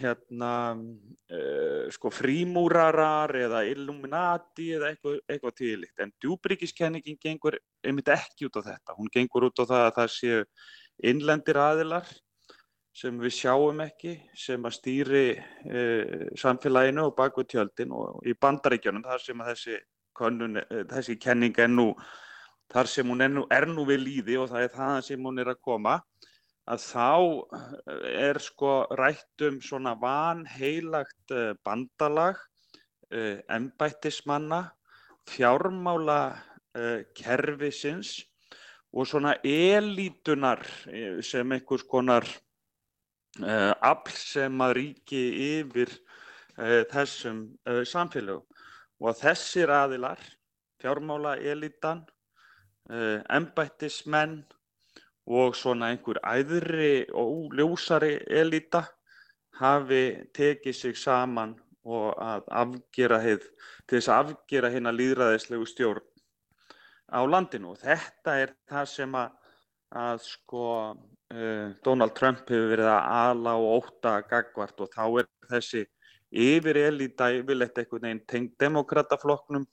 [0.00, 8.48] hérna uh, sko frímúrarar eða Illuminati eða eitthvað, eitthvað tíðlikt en djúbríkiskenningin gengur einmitt ekki
[8.48, 10.42] út á þetta, hún gengur út á það að það séu
[11.12, 12.10] innlendir aðilar
[12.92, 19.06] sem við sjáum ekki sem að stýri uh, samfélaginu og bakvið tjöldin og í bandaríkjunum
[19.06, 19.80] þar sem að þessi,
[20.18, 21.92] könnun, uh, þessi kenning er nú
[22.72, 25.40] þar sem hún er nú, er nú við líði og það er það sem hún
[25.40, 26.00] er að koma
[26.70, 27.10] að þá
[28.06, 32.38] er sko rætt um svona vanheilagt eh, bandalag
[33.12, 34.70] uh, embættismanna,
[35.28, 36.22] fjármála
[37.14, 38.22] kerfisins
[38.96, 42.26] og svona elítunar eh, sem einhvers konar
[43.80, 45.20] afl sem að ríki
[45.56, 45.92] yfir
[46.92, 47.46] þessum
[47.88, 48.44] samfélögum.
[49.00, 50.20] Og þessir aðilar,
[50.80, 52.02] fjármála elítan,
[53.32, 54.42] embættismenn
[55.26, 58.84] og svona einhver æðri og ljósari elita
[59.60, 60.04] hafi
[60.34, 61.54] tekið sig saman
[61.84, 63.44] og að afgera heið,
[63.86, 66.04] til þess að afgera hérna líðræðislegu stjórn
[67.12, 69.32] á landinu og þetta er það sem að,
[70.02, 75.28] að sko uh, Donald Trump hefur verið að ala og óta gagvart og þá er
[75.50, 75.84] þessi
[76.32, 79.66] yfir elita yfirleitt einhvern veginn tengd demokrataflokknum,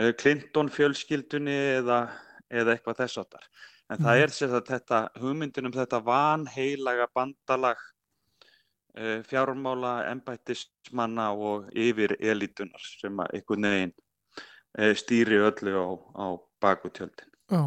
[0.00, 2.06] uh, Clinton fjölskyldunni eða,
[2.50, 3.50] eða eitthvað þess áttar.
[3.88, 11.70] En það er sér að þetta hugmyndin um þetta vanheilaga bandalag uh, fjármála, embættismanna og
[11.72, 15.88] yfir elitunar sem að einhvern veginn uh, stýri öllu á,
[16.20, 16.26] á
[16.60, 17.32] bakutjöldin.
[17.48, 17.62] Já,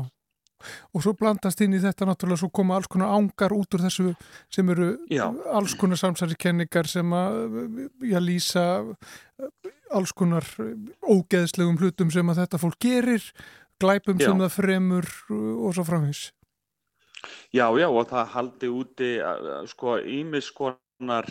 [0.93, 4.13] og svo blandast inn í þetta náttúrulega, svo koma alls konar ángar út úr þessu
[4.53, 5.25] sem eru Já.
[5.53, 7.57] alls konar samsærikenningar sem að
[8.05, 8.65] já, lýsa
[9.91, 10.45] alls konar
[11.01, 13.25] ógeðslegum hlutum sem að þetta fólk gerir,
[13.81, 14.29] glæpum Já.
[14.29, 16.29] sem það fremur og svo framhins.
[17.53, 19.09] Já, já, og það haldi úti
[19.69, 21.27] sko ímis konar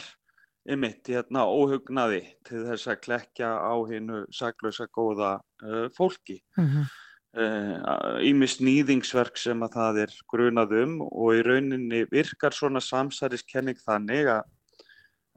[0.71, 6.43] ymitt hérna óhugnaði til þess að klekja á hinnu saklausa góða uh, fólki.
[6.59, 6.85] Mm
[7.31, 13.79] Ímis uh, nýðingsverk sem að það er grunað um og í rauninni virkar svona samsæriskenning
[13.79, 14.49] þannig að,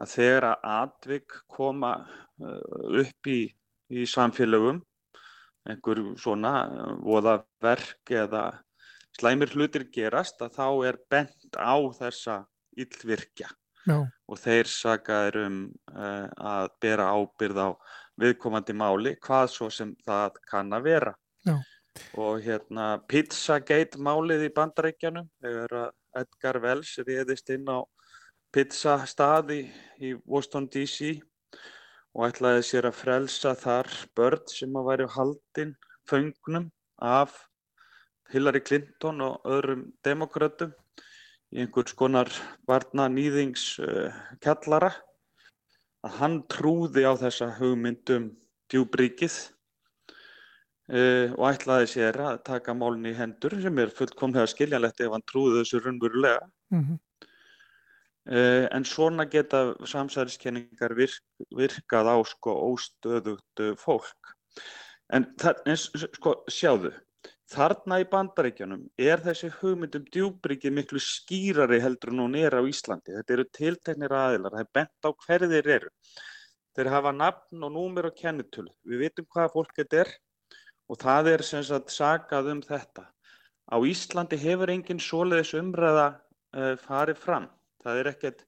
[0.01, 1.91] að þegar að atvik koma
[2.41, 3.45] uh, upp í,
[3.93, 4.81] í samfélögum,
[5.69, 8.45] einhver svona uh, voða verk eða
[9.17, 12.43] slæmir hlutir gerast að þá er bent á þessa
[12.77, 13.49] illvirkja
[13.83, 15.57] Já, og þeir sakaður um
[15.91, 17.69] uh, að bera ábyrð á
[18.21, 21.13] viðkomandi máli, hvað svo sem það kann að vera.
[21.43, 21.57] Já.
[22.17, 27.83] Og hérna Pizzagate málið í bandaríkjanum, þegar Edgar Wells réðist inn á
[28.53, 29.61] pizzastað í,
[30.01, 31.17] í Washington DC
[32.13, 35.73] og ætlaði sér að frelsa þar börn sem að væri haldinn
[36.09, 36.69] föngnum
[37.01, 37.35] af
[38.33, 40.73] Hillary Clinton og öðrum demokratum
[41.53, 42.29] í einhvers konar
[42.69, 44.91] barna nýðings uh, kjallara.
[46.03, 48.31] Að hann trúði á þessa hugmyndum
[48.73, 49.35] djúbríkið
[50.89, 55.25] uh, og ætlaði sér að taka málun í hendur sem er fullkomlega skiljanlegt ef hann
[55.29, 56.45] trúði þessu raunverulega.
[56.73, 57.01] Mm uh,
[58.23, 64.33] en svona geta samsæriskenningar virk, virkað á sko óstöðugt uh, fólk
[65.13, 65.25] En
[65.69, 66.89] eins, sko, sjáðu,
[67.53, 73.13] þarna í bandaríkjunum er þessi hugmyndum djúbrikið miklu skýrari heldur en hún er á Íslandi.
[73.19, 75.91] Þetta eru tilteknir aðilar, það er bent á hverju þeir eru.
[76.73, 78.71] Þeir hafa nafn og númer og kennitölu.
[78.89, 80.13] Við vitum hvaða fólk þetta er
[80.89, 83.05] og það er sem sagt sakað um þetta.
[83.69, 87.51] Á Íslandi hefur engin svoleiðis umræða uh, farið fram.
[87.83, 88.43] Það er ekkert,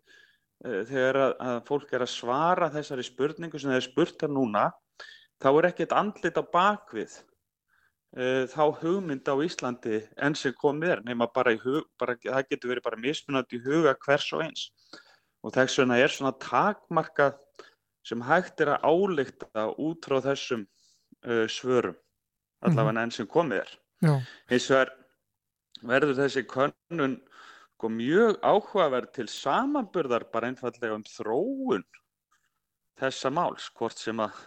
[0.65, 4.67] uh, þegar að, að fólk er að svara þessari spurningu sem þeir spurta núna,
[5.43, 7.17] þá er ekkert andlit á bakvið
[8.17, 12.51] uh, þá hugmynd á Íslandi enn sem komið er, nema bara í hug, bara, það
[12.51, 14.69] getur verið bara mismunandi í huga hvers og eins.
[15.45, 17.35] Og þess vegna er svona takmarkað
[18.05, 20.65] sem hægt er að álíkta út frá þessum
[21.49, 21.95] svörum,
[22.65, 23.71] allavega enn sem komið er.
[24.49, 24.91] Hins vegar
[25.85, 27.15] verður þessi könnun
[27.75, 31.83] sko, mjög áhugaverð til samanburðar bara einfallega um þróun
[32.99, 34.37] þessa máls, hvort sem að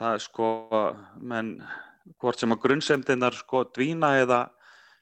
[0.00, 0.48] það sko,
[1.20, 1.54] menn,
[2.20, 4.40] hvort sem að grunnsemdinnar sko dvína eða,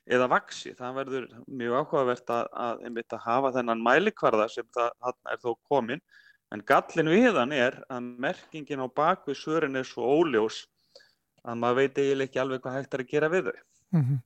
[0.06, 0.74] eða vaksi.
[0.78, 5.52] Það verður mjög áhugavert að, að, einmitt að hafa þennan mælikvarða sem það er þó
[5.70, 6.02] komin.
[6.54, 10.64] En gallin við hann er að merkingin á bakvið svörin er svo óljós
[11.46, 13.60] að maður veit eiginlega ekki alveg hvað hægt er að gera við þau.
[13.98, 14.18] mhm.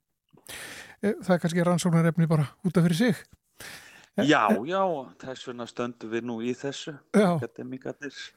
[0.45, 0.84] Eh,
[1.25, 3.23] það er kannski rannsóknarefni bara út af fyrir sig.
[4.15, 4.83] Já, já,
[5.19, 7.35] þess vegna stöndum við nú í þessu, Já.
[7.37, 8.15] akademikarnir.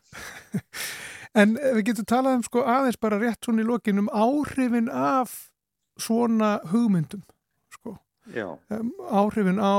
[1.38, 4.88] En eh, við getum talað um sko aðeins bara rétt svona í lokin um áhrifin
[4.90, 5.52] af
[6.02, 7.22] svona hugmyndum
[7.76, 7.98] sko.
[8.34, 9.78] Já, Um, áhrifin á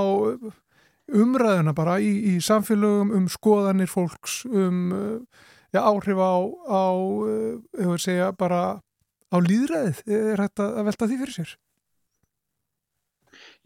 [1.09, 4.93] umræðuna bara í, í samfélögum um skoðanir fólks um
[5.75, 6.37] já, áhrif á,
[6.69, 6.85] á
[7.81, 8.79] hefur segja bara
[9.33, 11.57] á líðræðið, er hægt að velta því fyrir sér?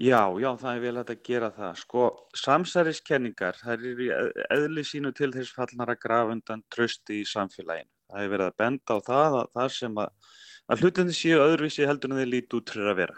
[0.02, 1.74] Já, já, það er vel að gera það.
[1.82, 2.04] Sko,
[2.42, 7.28] samsæriskenningar, það eru í eð- eðli sínu til þess fallnar að grafa undan trösti í
[7.28, 7.90] samfélaginu.
[8.12, 10.10] Það er verið að benda á það að það sem að,
[10.68, 13.16] að hlutinni séu öðruvísi heldur en þeir líti út fyrir að vera.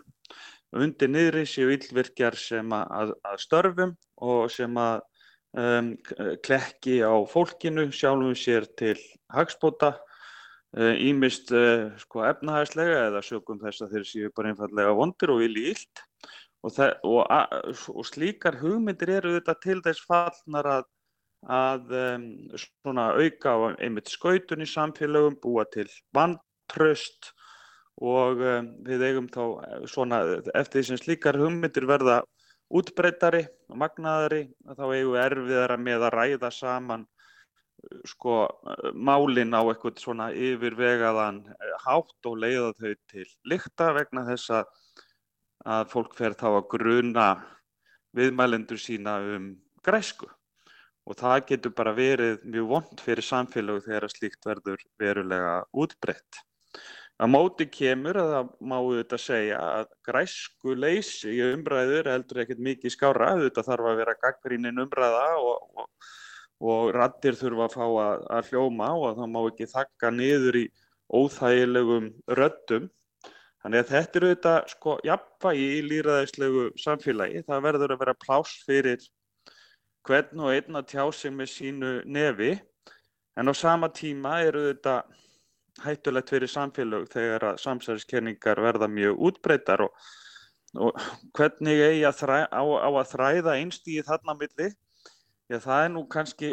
[0.75, 5.03] Undir niðri séu illvirkjar sem að, að, störfum og sem að
[5.55, 5.93] um,
[6.43, 8.99] klekki á fólkinu, sjálfum sér til
[9.31, 9.97] hagspóta,
[10.75, 15.69] ímist uh, sko efnahagslega eða sögum þess að þeir séu bara einfallega vondir og vilji
[15.71, 16.03] illt
[16.65, 17.49] og, þe- og, a-
[17.93, 20.87] og slíkar hugmyndir eru þetta til þess fallnar að,
[21.61, 22.27] að um,
[22.61, 27.35] svona auka á einmitt skautun í samfélögum, búa til vantraust
[28.01, 30.23] og um, við eigum þá eh, svona
[30.57, 32.23] eftir því sem slíkar hugmyndir verða
[32.75, 37.05] útbreytari og magnaðari þá eigum við erfiðara með að ræða saman
[38.09, 38.39] sko
[38.97, 41.43] málin á eitthvað svona yfirvegaðan
[41.85, 44.71] hátt og leiða þau til lykta vegna þess að
[45.65, 47.29] að fólk fer þá að gruna
[48.15, 49.53] viðmælendur sína um
[49.85, 50.29] græsku.
[51.05, 56.41] Og það getur bara verið mjög vond fyrir samfélög þegar að slíkt verður verulega útbreytt.
[57.15, 62.63] Að móti kemur að það má auðvitað segja að græsku leysi í umræður heldur ekkert
[62.67, 66.09] mikið skára, auðvitað þarf að vera gaggrínin umræða og, og,
[66.65, 70.65] og rattir þurfa að fá að, að hljóma og það má ekki þakka niður í
[71.15, 72.11] óþægilegum
[72.41, 72.91] röddum
[73.65, 77.45] Þannig að þetta eru þetta sko jafnvægi í lýraðislegu samfélagi.
[77.49, 79.07] Það verður að vera pláss fyrir
[80.05, 82.51] hvern og einn að tjá sig með sínu nefi
[83.41, 84.99] en á sama tíma eru þetta
[85.83, 89.97] hættulegt fyrir samfélög þegar að samsæðiskenningar verða mjög útbreytar og,
[90.77, 91.01] og
[91.35, 94.69] hvernig eigi að þræ, á, á að þræða einstíði þarna milli.
[95.49, 96.53] Já, það er nú kannski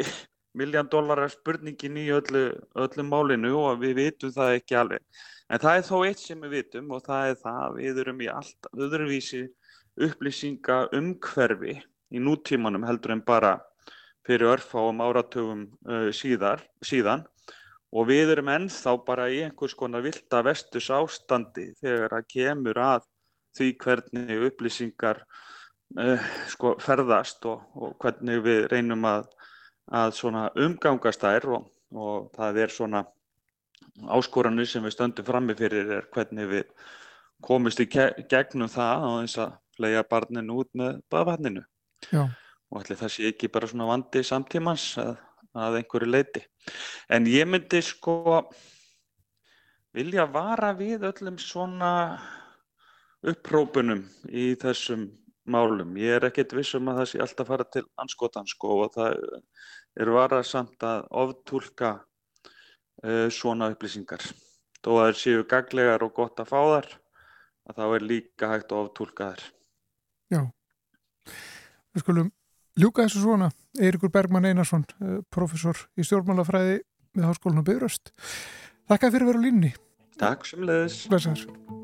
[0.58, 5.04] miljón dólarar spurningin í öllu, öllu málinu og við vitum það ekki alveg.
[5.52, 8.20] En það er þó eitt sem við vitum og það er það að við erum
[8.24, 9.42] í allt öðruvísi
[10.06, 13.58] upplýsinga umhverfi í nútímanum heldur en bara
[14.24, 17.26] fyrir örfáum áratugum uh, síðar, síðan.
[17.92, 23.08] Og við erum ennþá bara í einhvers konar vilda vestus ástandi þegar að kemur að
[23.58, 25.20] því hvernig upplýsingar
[26.00, 29.28] uh, sko, ferðast og, og hvernig við reynum að,
[29.92, 30.16] að
[30.64, 33.04] umgangast þær og, og það er svona
[34.16, 36.88] áskoranir sem við stöndum frammi fyrir er hvernig við
[37.42, 41.64] komumst í gegnum það á þess að flega barninu út með baðvatninu
[42.12, 42.26] Já,
[42.72, 45.16] og ætli það sé ekki bara svona vandi samtímans að,
[45.54, 46.44] að einhverju leiti.
[47.12, 48.38] En ég myndi sko
[49.92, 51.92] vilja vara við öllum svona
[53.22, 55.10] upprópunum í þessum
[55.44, 55.96] málum.
[56.00, 59.18] Ég er ekkert viss um að það sé alltaf fara til anskotan sko og það
[60.00, 61.92] er varasamt að oftúlka
[63.02, 64.24] uh, svona upplýsingar.
[64.82, 66.88] Þó að þær séu gaglegar og gott að fá þar,
[67.70, 69.44] að þá er líka hægt að oftúlka þær.
[70.32, 70.42] já.
[71.92, 72.32] Við skulum
[72.80, 73.50] ljúka þessu svona.
[73.80, 76.80] Eirikur Bergmann Einarsson, eh, professor í stjórnmálafræði
[77.16, 78.12] við Háskólinu Byröst.
[78.88, 79.74] Þakka fyrir að vera á línni.
[80.18, 81.06] Takk sem leiðis.
[81.08, 81.80] Blessaður.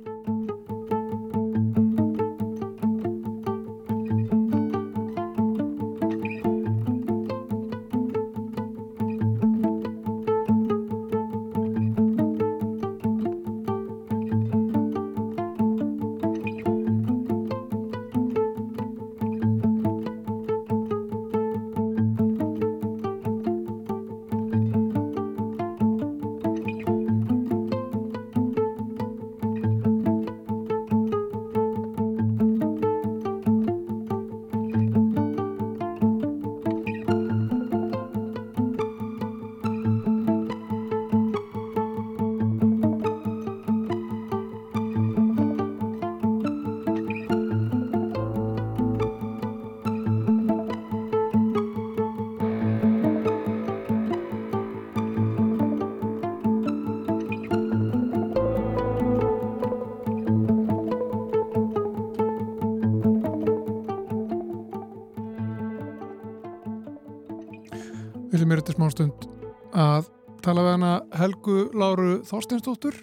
[68.68, 69.26] Viljum mér þetta smá stund
[69.72, 70.08] að
[70.44, 72.96] tala við hana Helgu Láru Þorsteinsdóttur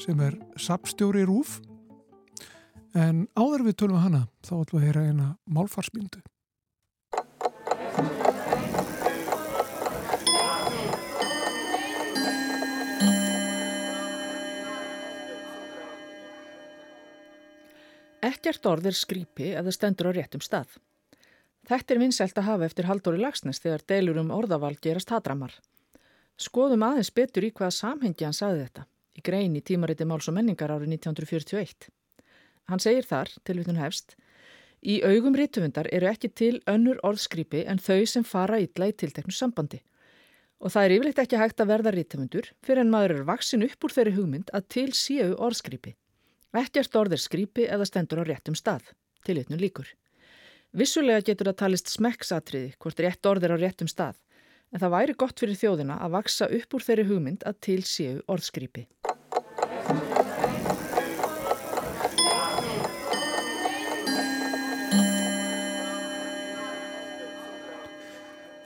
[0.00, 1.60] sem er sapstjóri í Rúf
[2.96, 6.22] en áður við tölum hana þá ætlum við að heyra eina málfarsmyndu
[18.26, 20.66] Ekkert orð er skrýpi eða stendur á réttum stað.
[21.66, 25.54] Þetta er vinsælt að hafa eftir Halldóri Lagsnes þegar deilur um orðaval gerast hatramar.
[26.38, 28.84] Skoðum aðeins betur í hvaða samhengi hann saði þetta
[29.16, 31.88] í grein í tímariti Máls og menningar árið 1941.
[32.70, 34.16] Hann segir þar, til vitun hefst,
[34.82, 39.34] í augum rítumundar eru ekki til önnur orðskrýpi en þau sem fara illa í tilteknu
[39.34, 39.80] sambandi.
[40.60, 43.84] Og það er yfirleitt ekki hægt að verða rítumundur fyrir en maður er vaksin upp
[43.84, 45.96] úr þeirri hugmynd að til séu orðskrýpi.
[46.56, 48.86] Ekkert orð er skrýpi eða stendur á réttum stað,
[49.24, 49.90] til vitnum líkur.
[50.74, 54.16] Vissulega getur það talist smekksatriði hvort rétt orð er á réttum stað,
[54.74, 58.18] en það væri gott fyrir þjóðina að vaksa upp úr þeirri hugmynd að til séu
[58.26, 58.86] orðskrýpi.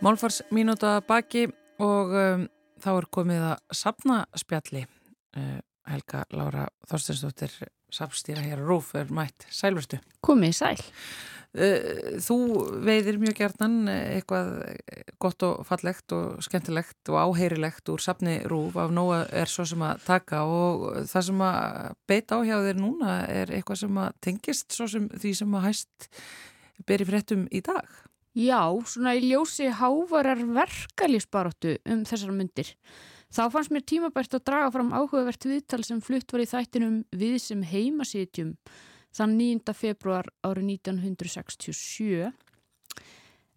[0.01, 1.45] Málfars mínúta baki
[1.85, 2.47] og um,
[2.81, 4.87] þá er komið að sapna spjalli.
[5.37, 7.53] Uh, Helga Lára Þorsteinsdóttir
[7.95, 9.47] sapstýra hér Rúf er mætt.
[9.55, 10.01] Sælverstu.
[10.25, 10.81] Komið sæl.
[11.51, 12.37] Uh, þú
[12.87, 14.53] veiðir mjög gertan eitthvað
[15.19, 19.83] gott og fallegt og skemmtilegt og áheyrilegt úr sapni Rúf af nóga er svo sem
[19.83, 24.15] að taka og það sem að beita á hjá þér núna er eitthvað sem að
[24.23, 26.09] tengist svo sem því sem að hæst
[26.87, 27.89] beri fréttum í dag.
[28.39, 32.71] Já, svona í ljósi hávarar verkalýsbaróttu um þessar myndir.
[33.31, 37.37] Þá fannst mér tímabært að draga fram áhugavert viðtal sem flutt var í þættinum við
[37.45, 38.57] sem heimasítjum
[39.15, 39.75] þann 9.
[39.75, 42.33] februar árið 1967.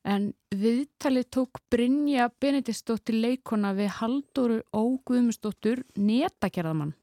[0.04, 6.94] En viðtalið tók Brynja Benediktsdóttir leikona við Haldóru Óguðmusdóttur netagerðamann.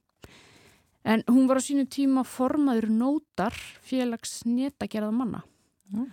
[1.02, 5.40] En hún var á sínu tíma formaður nótar félags netagerðamanna.
[5.90, 6.10] Mm.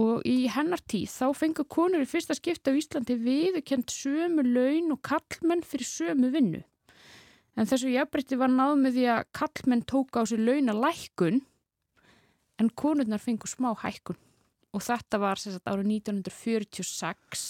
[0.00, 4.94] Og í hennar tíð þá fengur konur í fyrsta skipta á Íslandi viðkjönd sömu laun
[4.94, 6.62] og kallmenn fyrir sömu vinnu.
[7.60, 11.42] En þessu jafnbreytti var náð með því að kallmenn tóka á sig launa lækkun
[12.62, 14.16] en konurnar fengur smá hækkun.
[14.72, 17.44] Og þetta var sagt, árið 1946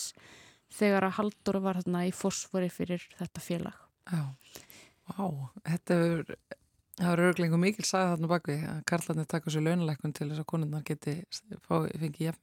[0.74, 3.78] þegar að Halldóra var þarna í fósfori fyrir þetta félag.
[4.10, 4.24] Já,
[5.10, 5.26] Vá,
[5.66, 6.36] þetta er
[6.98, 10.50] Það eru örglingu mikil sagði þarna bakvi að karlarnir taka sér launalækun til þess að
[10.52, 11.14] konurnar geti
[11.68, 12.42] fengið jafn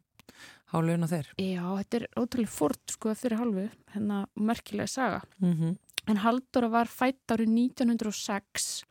[0.69, 1.29] á launa þeir.
[1.41, 5.21] Já, þetta er ótrúlega fort sko fyrir halvu, hérna merkilega saga.
[5.41, 5.77] Mm -hmm.
[6.09, 8.83] En Halldóra var fætt árið 1906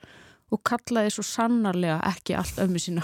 [0.51, 3.03] og kallaði svo sannarlega ekki allt ömmu sína.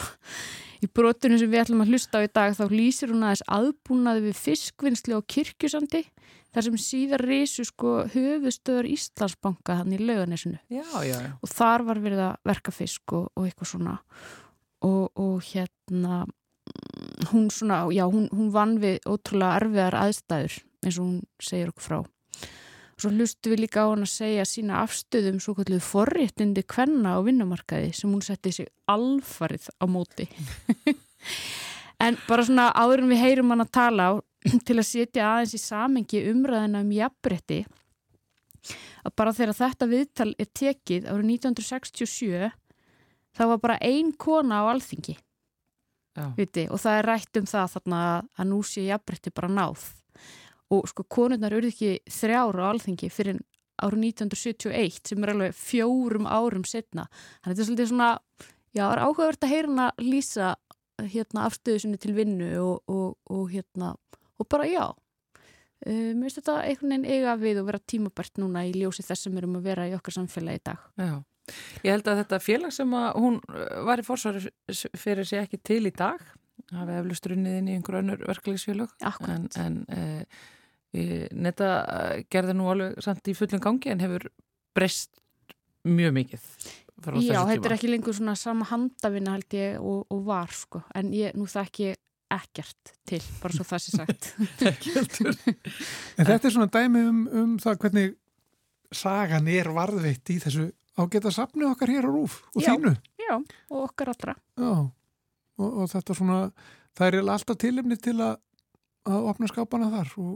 [0.84, 4.24] Í brotinu sem við ætlum að hlusta á í dag þá lýsir hún aðeins aðbúnaði
[4.26, 6.02] við fiskvinnsli og kirkjusandi
[6.54, 11.30] þar sem síðar reysu sko höfustöður Íslandsbanka hann í lauganisinu Já, já, já.
[11.40, 13.96] og þar var verið að verka fisk og, og eitthvað svona.
[14.84, 16.24] Og, og hérna
[17.30, 21.86] hún svona, já, hún, hún vann við ótrúlega erfiðar aðstæður eins og hún segir okkur
[21.88, 21.98] frá
[22.94, 27.26] Svo hlustu við líka á hann að segja sína afstöðum svo kalluð forréttindi kvenna á
[27.26, 30.28] vinnumarkaði sem hún setti sig alfarið á móti.
[32.04, 34.12] en bara svona áður en við heyrum hann að tala á
[34.66, 37.64] til að setja aðeins í samengi umræðina um jafnbretti
[39.04, 42.52] að bara þegar þetta viðtal er tekið árið 1967
[43.34, 45.18] þá var bara ein kona á alþingi.
[46.38, 48.00] Viti, og það er rætt um það þarna
[48.38, 49.88] að nú sé jafnbretti bara náð
[50.72, 53.40] og sko konurnar eru ekki þrjára á alþingi fyrir
[53.82, 57.08] árið 1971 sem er alveg fjórum árum setna.
[57.42, 58.10] Þannig að þetta er svolítið svona,
[58.70, 60.50] já, það er áhugavert að heyra hana lýsa
[61.02, 63.94] hérna afstöðu sinni til vinnu og, og, og hérna,
[64.38, 64.84] og bara já.
[65.84, 69.26] Uh, mér finnst þetta einhvern veginn eiga við og vera tímabært núna í ljósi þess
[69.26, 70.86] sem erum að vera í okkar samfélagi í dag.
[70.96, 71.16] Já.
[71.84, 74.48] Ég held að þetta félag sem að hún uh, var í fórsvari
[74.96, 76.22] fyrir sig ekki til í dag
[76.74, 78.94] hafi eflust runnið inn í einhver önnur verkefliðsfélag
[79.28, 80.04] en, en e,
[81.34, 81.68] netta
[82.32, 84.28] gerði nú alveg samt í fullum gangi en hefur
[84.74, 85.12] breyst
[85.84, 86.48] mjög mikið
[87.04, 90.80] Já, þetta er ekki lengur svona sama handafina held ég og, og var sko.
[90.96, 91.88] En ég, nú það ekki
[92.34, 94.30] ekkert til, bara svo það sé sagt.
[96.18, 98.14] En þetta er svona dæmi um, um það hvernig
[98.94, 102.94] sagan er varðveitt í þessu ágæta safni okkar hér á Rúf og já, þínu.
[103.20, 103.34] Já,
[103.74, 104.36] og okkar allra.
[104.54, 104.72] Já,
[105.60, 106.38] og, og þetta svona,
[106.96, 108.38] það er alltaf tilefni til að,
[109.10, 110.34] að opna skápana þar og,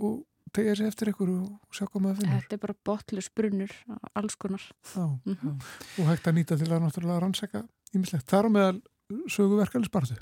[0.00, 0.20] og
[0.56, 2.38] tegja sér eftir ykkur og sjá hvað maður finnur.
[2.38, 3.74] Þetta er bara botlus brunnur,
[4.18, 4.64] alls konar.
[4.94, 5.60] Já, mm -hmm.
[5.98, 7.62] og hægt að nýta til að náttúrulega rannsaka
[7.94, 8.26] ímislegt.
[8.26, 8.82] Það er meðal
[9.28, 10.16] söguverkalisbarðu.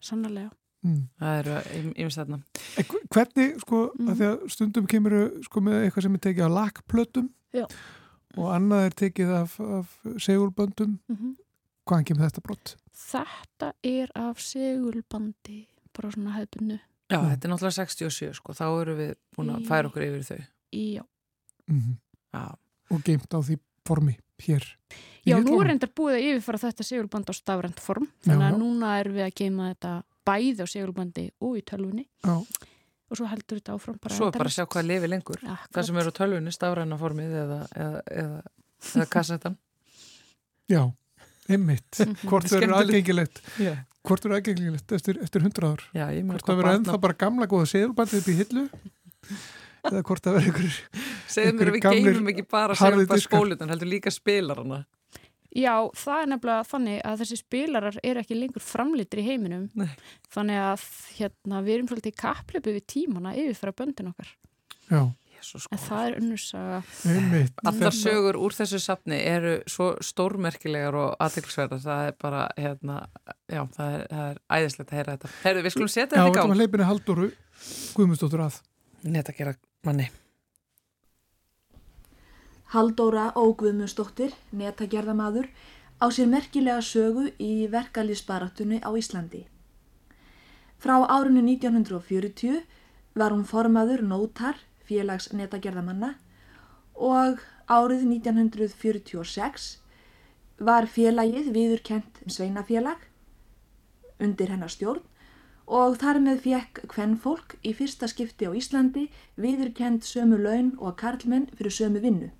[0.00, 0.50] Sannarlega.
[0.82, 1.08] Mm.
[1.18, 2.42] Það eru yfirst þarna.
[3.10, 4.08] Hvernig, sko, mm.
[4.08, 7.66] að því að stundum kemur sko með eitthvað sem er tekið á lakplötum Já
[8.40, 11.32] og annað er tekið af, af segulböndum mm -hmm.
[11.84, 12.74] Hvaðan kemur þetta brott?
[12.94, 15.60] Þetta er af segulbandi
[15.94, 16.80] bara svona hefðbunnu
[17.12, 17.30] Já, mm.
[17.30, 20.44] þetta er náttúrulega 67 sko, þá eru við búin að færa okkur yfir þau.
[20.72, 21.02] Já,
[21.68, 21.96] mm -hmm.
[22.34, 22.44] Já.
[22.90, 24.64] Og geimt á því formi hér
[25.24, 28.98] Já, nú er reyndar búið að yfirfara þetta segulband á stafrænt form þannig að núna
[29.00, 29.92] er við að geima þetta
[30.24, 32.04] bæði á segulbandi og í tölvunni.
[32.24, 32.34] Já.
[33.08, 35.40] Og svo heldur þetta áfram bara Svo bara að sjá hvað lifi lengur.
[35.44, 38.42] Ja, það sem eru á tölvunni, stafræna formið eða, eða, eða,
[38.94, 39.56] eða kassetan.
[40.68, 40.82] Já,
[41.50, 42.00] einmitt.
[42.24, 43.82] Hvort þau eru aðgengilegt yeah.
[44.06, 45.84] hvort þau eru aðgengilegt eftir, eftir hundra ár?
[45.96, 48.64] Já, hvort það verður ennþá bara gamla góða segulbandið upp í hillu?
[49.84, 50.76] Eða hvort það verður ykkur
[51.34, 54.84] Segðum mér að við geymum ekki bara segulband spólutan heldur líka spilar hana
[55.54, 59.68] Já, það er nefnilega þannig að þessi spilarar eru ekki lengur framlýttir í heiminum.
[59.78, 59.92] Nei.
[60.34, 64.32] þannig að hérna, við erum svolítið í kaplöpu við tímana yfirfæra böndin okkar.
[64.88, 65.04] Já
[65.70, 66.80] En það er unnursaga
[67.70, 72.98] Allar sögur úr þessu sapni eru svo stórmerkilegar og aðtilsverðar það er bara, hérna
[73.50, 75.32] já, það er, það er æðislegt að heyra þetta.
[75.44, 77.30] Herðu, við skulum setja þetta í gang Já, þetta var leipinu Halldóru
[77.94, 78.60] Guðmustóttur að.
[79.04, 80.10] Netta gera manni.
[82.74, 85.46] Haldóra Ógvömmustóttir, netagerðamadur,
[86.02, 89.44] á sér merkilega sögu í verkalýsbaratunni á Íslandi.
[90.82, 92.64] Frá árinu 1940
[93.14, 94.58] var hún formaður nótar
[94.88, 96.14] félags netagerðamanna
[96.94, 99.70] og árið 1946
[100.58, 103.08] var félagið viðurkent sveinafélag
[104.22, 105.02] undir hennar stjórn
[105.66, 109.08] og þar með fekk hvern fólk í fyrsta skipti á Íslandi
[109.40, 112.30] viðurkent sömu laun og karlmenn fyrir sömu vinnu.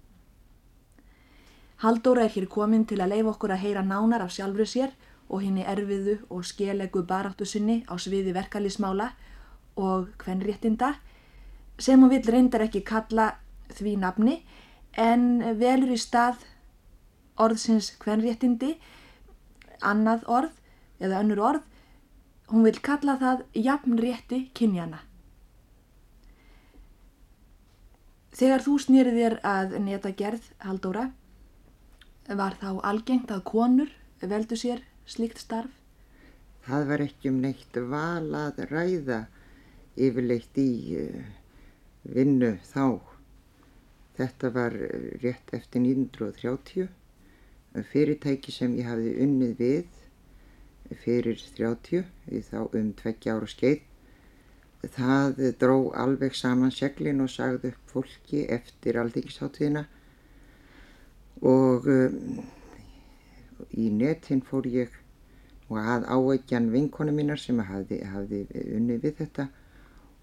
[1.80, 4.92] Haldóra er hér komin til að leifa okkur að heyra nánar af sjálfur sér
[5.28, 9.10] og henni erfiðu og skelegu baráttu sinni á sviði verkalýsmála
[9.76, 10.94] og hvernréttinda
[11.78, 13.32] sem hún vil reyndar ekki kalla
[13.74, 14.36] því nafni
[15.00, 16.44] en velur í stað
[17.40, 18.74] orðsins hvernréttindi
[19.82, 20.60] annað orð
[21.00, 21.66] eða önnur orð
[22.52, 25.02] hún vil kalla það jafnrétti kynjana.
[28.34, 31.10] Þegar þú snýrið þér að neta gerð, Haldóra,
[32.24, 33.90] Var þá algengt að konur
[34.24, 35.68] veldu sér slíkt starf?
[36.64, 39.18] Það var ekki um neitt val að ræða
[40.00, 40.70] yfirleitt í
[41.02, 41.18] uh,
[42.04, 43.00] vinnu þá.
[44.18, 46.88] Þetta var eh, rétt eftir 1930.
[47.90, 50.02] Fyrirtæki sem ég hafði unnið við
[51.00, 52.04] fyrir 30,
[52.46, 53.82] þá um tveggja ára skeið.
[54.94, 59.86] Það dró alveg saman seglin og sagði upp fólki eftir alþingisáttíðina
[61.42, 62.42] og um,
[63.72, 64.92] í netinn fór ég
[65.70, 68.44] og að áækjan vinkonu mínar sem hafði, hafði
[68.76, 69.48] unni við þetta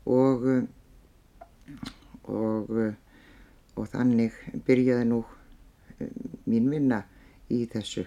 [0.06, 0.70] og um,
[2.24, 2.70] og
[3.80, 4.36] og þannig
[4.68, 6.10] byrjaði nú um,
[6.50, 7.02] mín vinna
[7.52, 8.06] í þessu.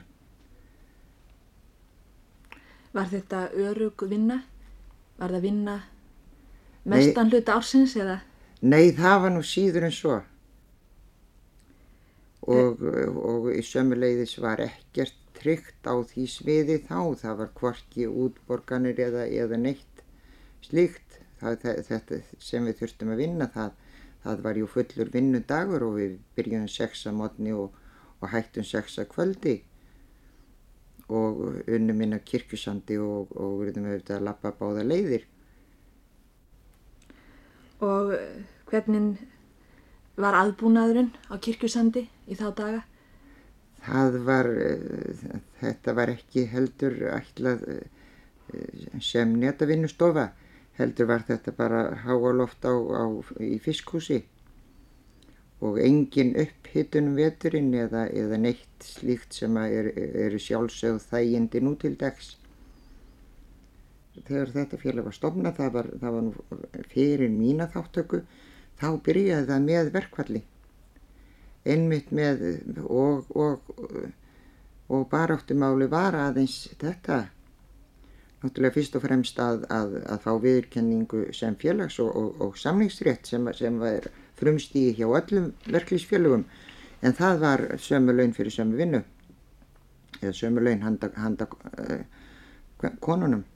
[2.95, 4.43] Var þetta örug vinna?
[5.19, 5.81] Var það vinna
[6.91, 8.21] mestan hluta ársins eða?
[8.65, 10.21] Nei, það var nú síður en svo.
[12.45, 19.01] Og, og í sömuleiðis var ekkert tryggt á því sviði þá, það var kvorki útborganir
[19.01, 20.05] eða, eða neitt
[20.65, 21.04] slíkt,
[21.45, 23.77] það, þetta sem við þurftum að vinna það,
[24.25, 27.77] það var jú fullur vinnudagur og við byrjum sexa mótni og,
[28.21, 29.59] og hættum sexa kvöldi
[31.13, 35.27] og unnum inn á kirkusandi og, og verðum auðvitað að lappa báða leiðir.
[37.85, 38.15] Og
[38.71, 39.21] hvernig
[40.21, 42.83] var aðbúnaðurinn á kirkjusandi í þá daga?
[43.85, 47.83] Það var, uh, þetta var ekki heldur ætlað uh,
[49.03, 50.31] sem netavinnustofa,
[50.79, 53.05] heldur var þetta bara háaloft á, á,
[53.39, 54.25] í fiskhúsi
[55.65, 61.95] og engin upphittun veturinn eða, eða neitt slíkt sem eru er sjálfsögð þægindi nú til
[62.01, 62.35] dags.
[64.15, 68.21] Þegar þetta félag var stofnað, það var, það var fyrir mína þáttöku,
[68.79, 70.43] þá byrjaði það með verkvalli.
[71.65, 72.45] Einmitt með
[72.85, 73.73] og, og,
[74.93, 77.25] og baráttumáli var aðeins þetta.
[78.45, 83.47] Náttúrulega fyrst og fremst að, að, að fá viðurkenningu sem félags og, og samningsrétt sem,
[83.57, 86.45] sem var frumstíði hjá öllum verklýsfélögum.
[87.01, 89.01] En það var sömu laun fyrir sömu vinnu.
[90.21, 93.47] Eða sömu laun handa, handa uh, konunum.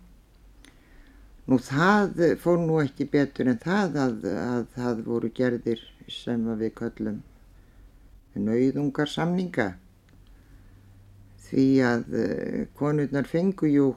[1.49, 6.75] Nú það fór nú ekki betur en það að, að það voru gerðir sem við
[6.81, 7.21] köllum
[8.39, 9.73] nauðungar samninga
[11.49, 13.89] því að uh, konurnar fengu jú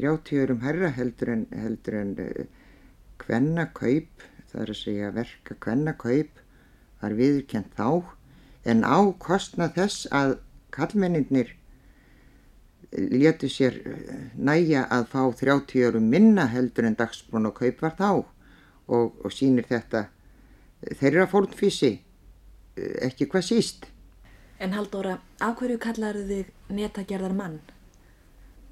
[0.00, 2.44] 30 örum herra heldur en, heldur en uh,
[3.20, 6.40] hvenna kaup, það er að segja verka hvenna kaup
[7.00, 8.02] var viðurkent þá.
[8.64, 10.38] En á kostna þess að
[10.74, 11.54] kallmenninir
[12.90, 13.76] letu sér
[14.34, 18.10] næja að fá 30 örum minna heldur en dagsbrún og kaup var þá.
[18.90, 20.08] Og, og sínir þetta
[20.98, 21.92] þeirra fórnfísi
[23.06, 23.86] ekki hvað síst.
[24.60, 27.60] En Haldóra, af hverju kallar þig netagerðar mann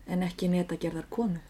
[0.08, 1.40] en ekki netagerðar konu?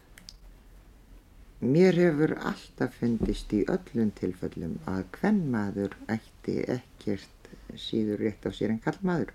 [1.59, 8.51] Mér hefur alltaf fundist í öllum tilfellum að hvern maður ætti ekkert síður rétt á
[8.55, 9.33] sér en kall maður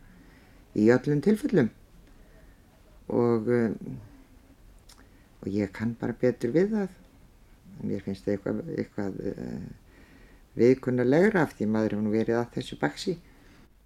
[0.75, 1.69] í öllum tilfellum
[3.13, 3.99] og, um,
[5.43, 6.97] og ég kann bara betur við það.
[7.85, 9.69] Mér finnst það eitthvað, eitthvað uh,
[10.57, 13.19] viðkunnulegra af því maður hefur verið að þessu baksi.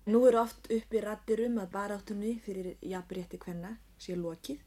[0.08, 4.62] Nú eru oft uppi rattir um að baráttunni fyrir jafnrétti hvenna sé lokið.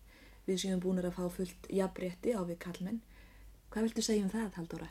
[0.47, 3.01] Við séum búin að fá fullt jafnrétti á við kallmenn.
[3.71, 4.89] Hvað viltu segja um það, Haldóra?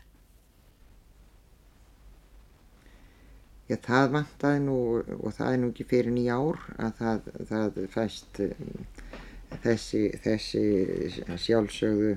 [3.71, 4.77] Já, það vantaði nú
[5.21, 8.81] og það er nú ekki fyrir nýja ár að það, það fæst um,
[9.63, 10.63] þessi, þessi
[11.45, 12.17] sjálfsögðu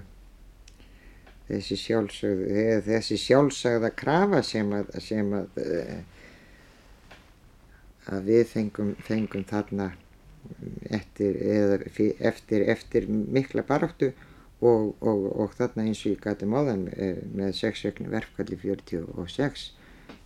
[1.50, 5.62] þessi sjálfsögðu þessi sjálfsögða krafa sem að, sem að,
[8.16, 9.92] að við fengum, fengum þarna
[10.90, 11.80] eftir, eða,
[12.20, 14.12] eftir, eftir mikla baráttu
[14.64, 16.86] og, og, og þarna eins og ég gæti máðan
[17.36, 19.72] með sexvegnu verfkalli 46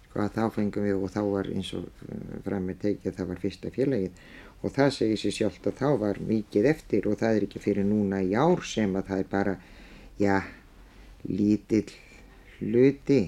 [0.08, 1.88] sko að þá fengum við og þá var eins og
[2.46, 4.22] fram með tekið það var fyrsta félagið.
[4.66, 7.86] Og það segir sér sjálft að þá var mikið eftir og það er ekki fyrir
[7.86, 9.56] núna í ár sem að það er bara
[10.18, 10.38] já
[11.28, 11.92] lítill
[12.58, 13.22] hluti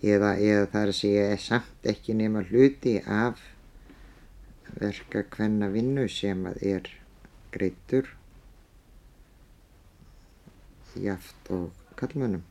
[0.00, 3.42] eða, eða það er að segja samt ekki nema hluti af
[4.76, 6.94] verka hvenna vinnu sem að er
[7.54, 8.14] greittur
[10.98, 12.42] jaft og kallmönnum.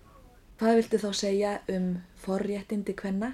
[0.58, 1.90] Hvað viltu þá segja um
[2.22, 3.34] forréttindi hvenna?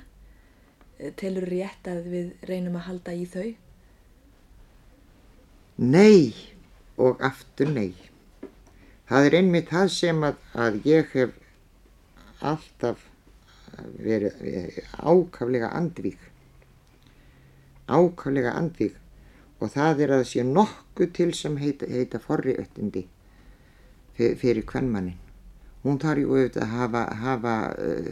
[1.19, 3.53] Telur rétt að við reynum að halda í þau?
[5.83, 6.33] Nei
[7.01, 7.93] og aftur nei.
[9.09, 11.33] Það er einmitt það sem að, að ég hef
[12.43, 13.07] alltaf
[13.99, 16.19] verið ákaflega andvík.
[17.87, 18.99] Ákaflega andvík
[19.63, 23.05] og það er að sé nokkuð til sem heita, heita forréttindi
[24.17, 25.19] fyrir hvernmannin.
[25.83, 28.09] Hún þarf ju auðvitað að hafa, hafa uh,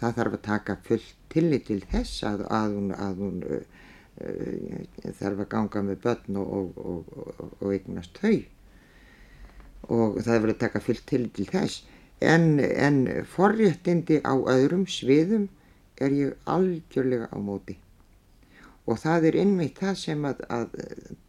[0.00, 3.60] það þarf að taka fullt tillit til þess að, að hún, að hún uh,
[4.24, 8.36] uh, þarf að ganga með börn og, og, og, og eignast þau
[9.94, 11.82] og það verður að taka fullt tillit til þess.
[12.24, 15.50] En, en forréttindi á öðrum sviðum
[16.00, 17.76] er ég algjörlega á móti
[18.84, 20.74] og það er einmitt það sem að, að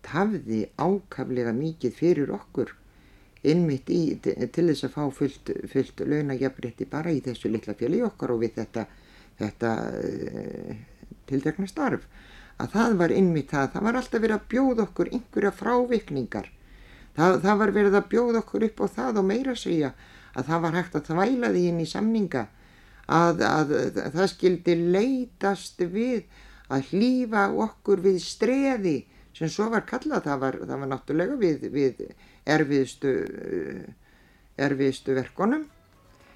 [0.04, 2.74] tafði ákaflega mikið fyrir okkur
[3.46, 8.34] innmitt í til þess að fá fullt, fullt launajafrétti bara í þessu litla fjöli okkar
[8.34, 8.86] og við þetta,
[9.40, 10.74] þetta uh,
[11.30, 12.08] tildekna starf.
[12.56, 16.52] Að það var innmitt það, það var alltaf verið að bjóða okkur einhverja frávikningar.
[17.16, 19.92] Það, það var verið að bjóða okkur upp á það og meira segja
[20.36, 22.44] að það var hægt að þvæla því inn í samninga
[23.06, 26.26] að, að, að það skildi leitast við
[26.74, 28.96] að hlýfa okkur við streði
[29.36, 32.04] sem svo var kallað, það var, það var náttúrulega við, við
[32.56, 33.14] erfiðstu,
[34.56, 35.66] erfiðstu verkonum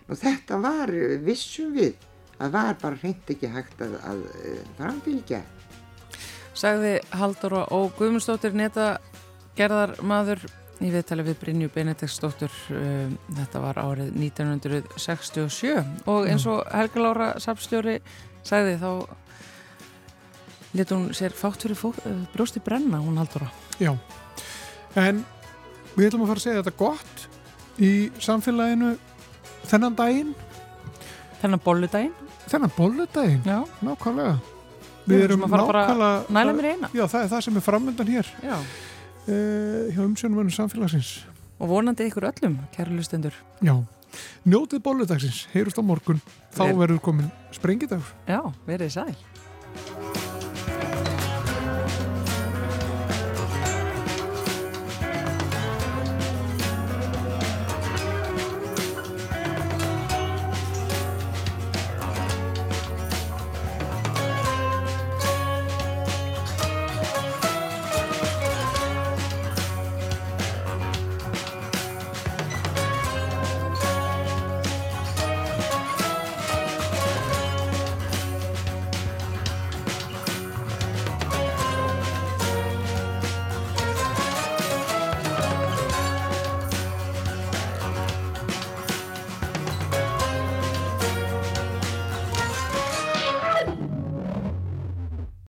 [0.10, 0.92] og þetta var
[1.24, 1.96] vissum við
[2.40, 4.22] að var bara hreint ekki hægt að, að
[4.78, 5.42] framfylgja.
[6.60, 8.98] Sagði Haldur og Guðmundsdóttir neta
[9.56, 10.44] gerðar maður
[10.80, 15.74] í viðtali við Brynju Benediktsdóttur um, þetta var árið 1967
[16.08, 17.98] og eins og Helga Lára Sapstjóri
[18.48, 18.92] sagði þá
[20.78, 23.50] Let hún sér fátt fyrir fó, uh, brjósti brenna, hún haldur á.
[23.82, 23.96] Já,
[24.96, 25.24] en
[25.96, 27.24] við ætlum að fara að segja þetta gott
[27.82, 27.92] í
[28.22, 28.92] samfélaginu
[29.70, 30.36] þennan daginn,
[31.40, 32.14] Þennan bolludaginn,
[32.52, 33.62] þennan bolludaginn, já.
[33.82, 34.34] nákvæmlega.
[35.08, 36.90] Við erum nákvæmlega, Næla mér eina.
[36.94, 38.58] já það er það sem er framöndan hér Já.
[38.60, 41.14] uh, hjá umsjónumönnum samfélagsins.
[41.60, 43.34] Og vonandi ykkur öllum, kæru lustendur.
[43.64, 43.74] Já,
[44.46, 46.20] njótið bolludagsins, heyrust á morgun,
[46.54, 48.14] þá Ver- verður komin sprengidagur.
[48.28, 49.16] Já, verið sæl.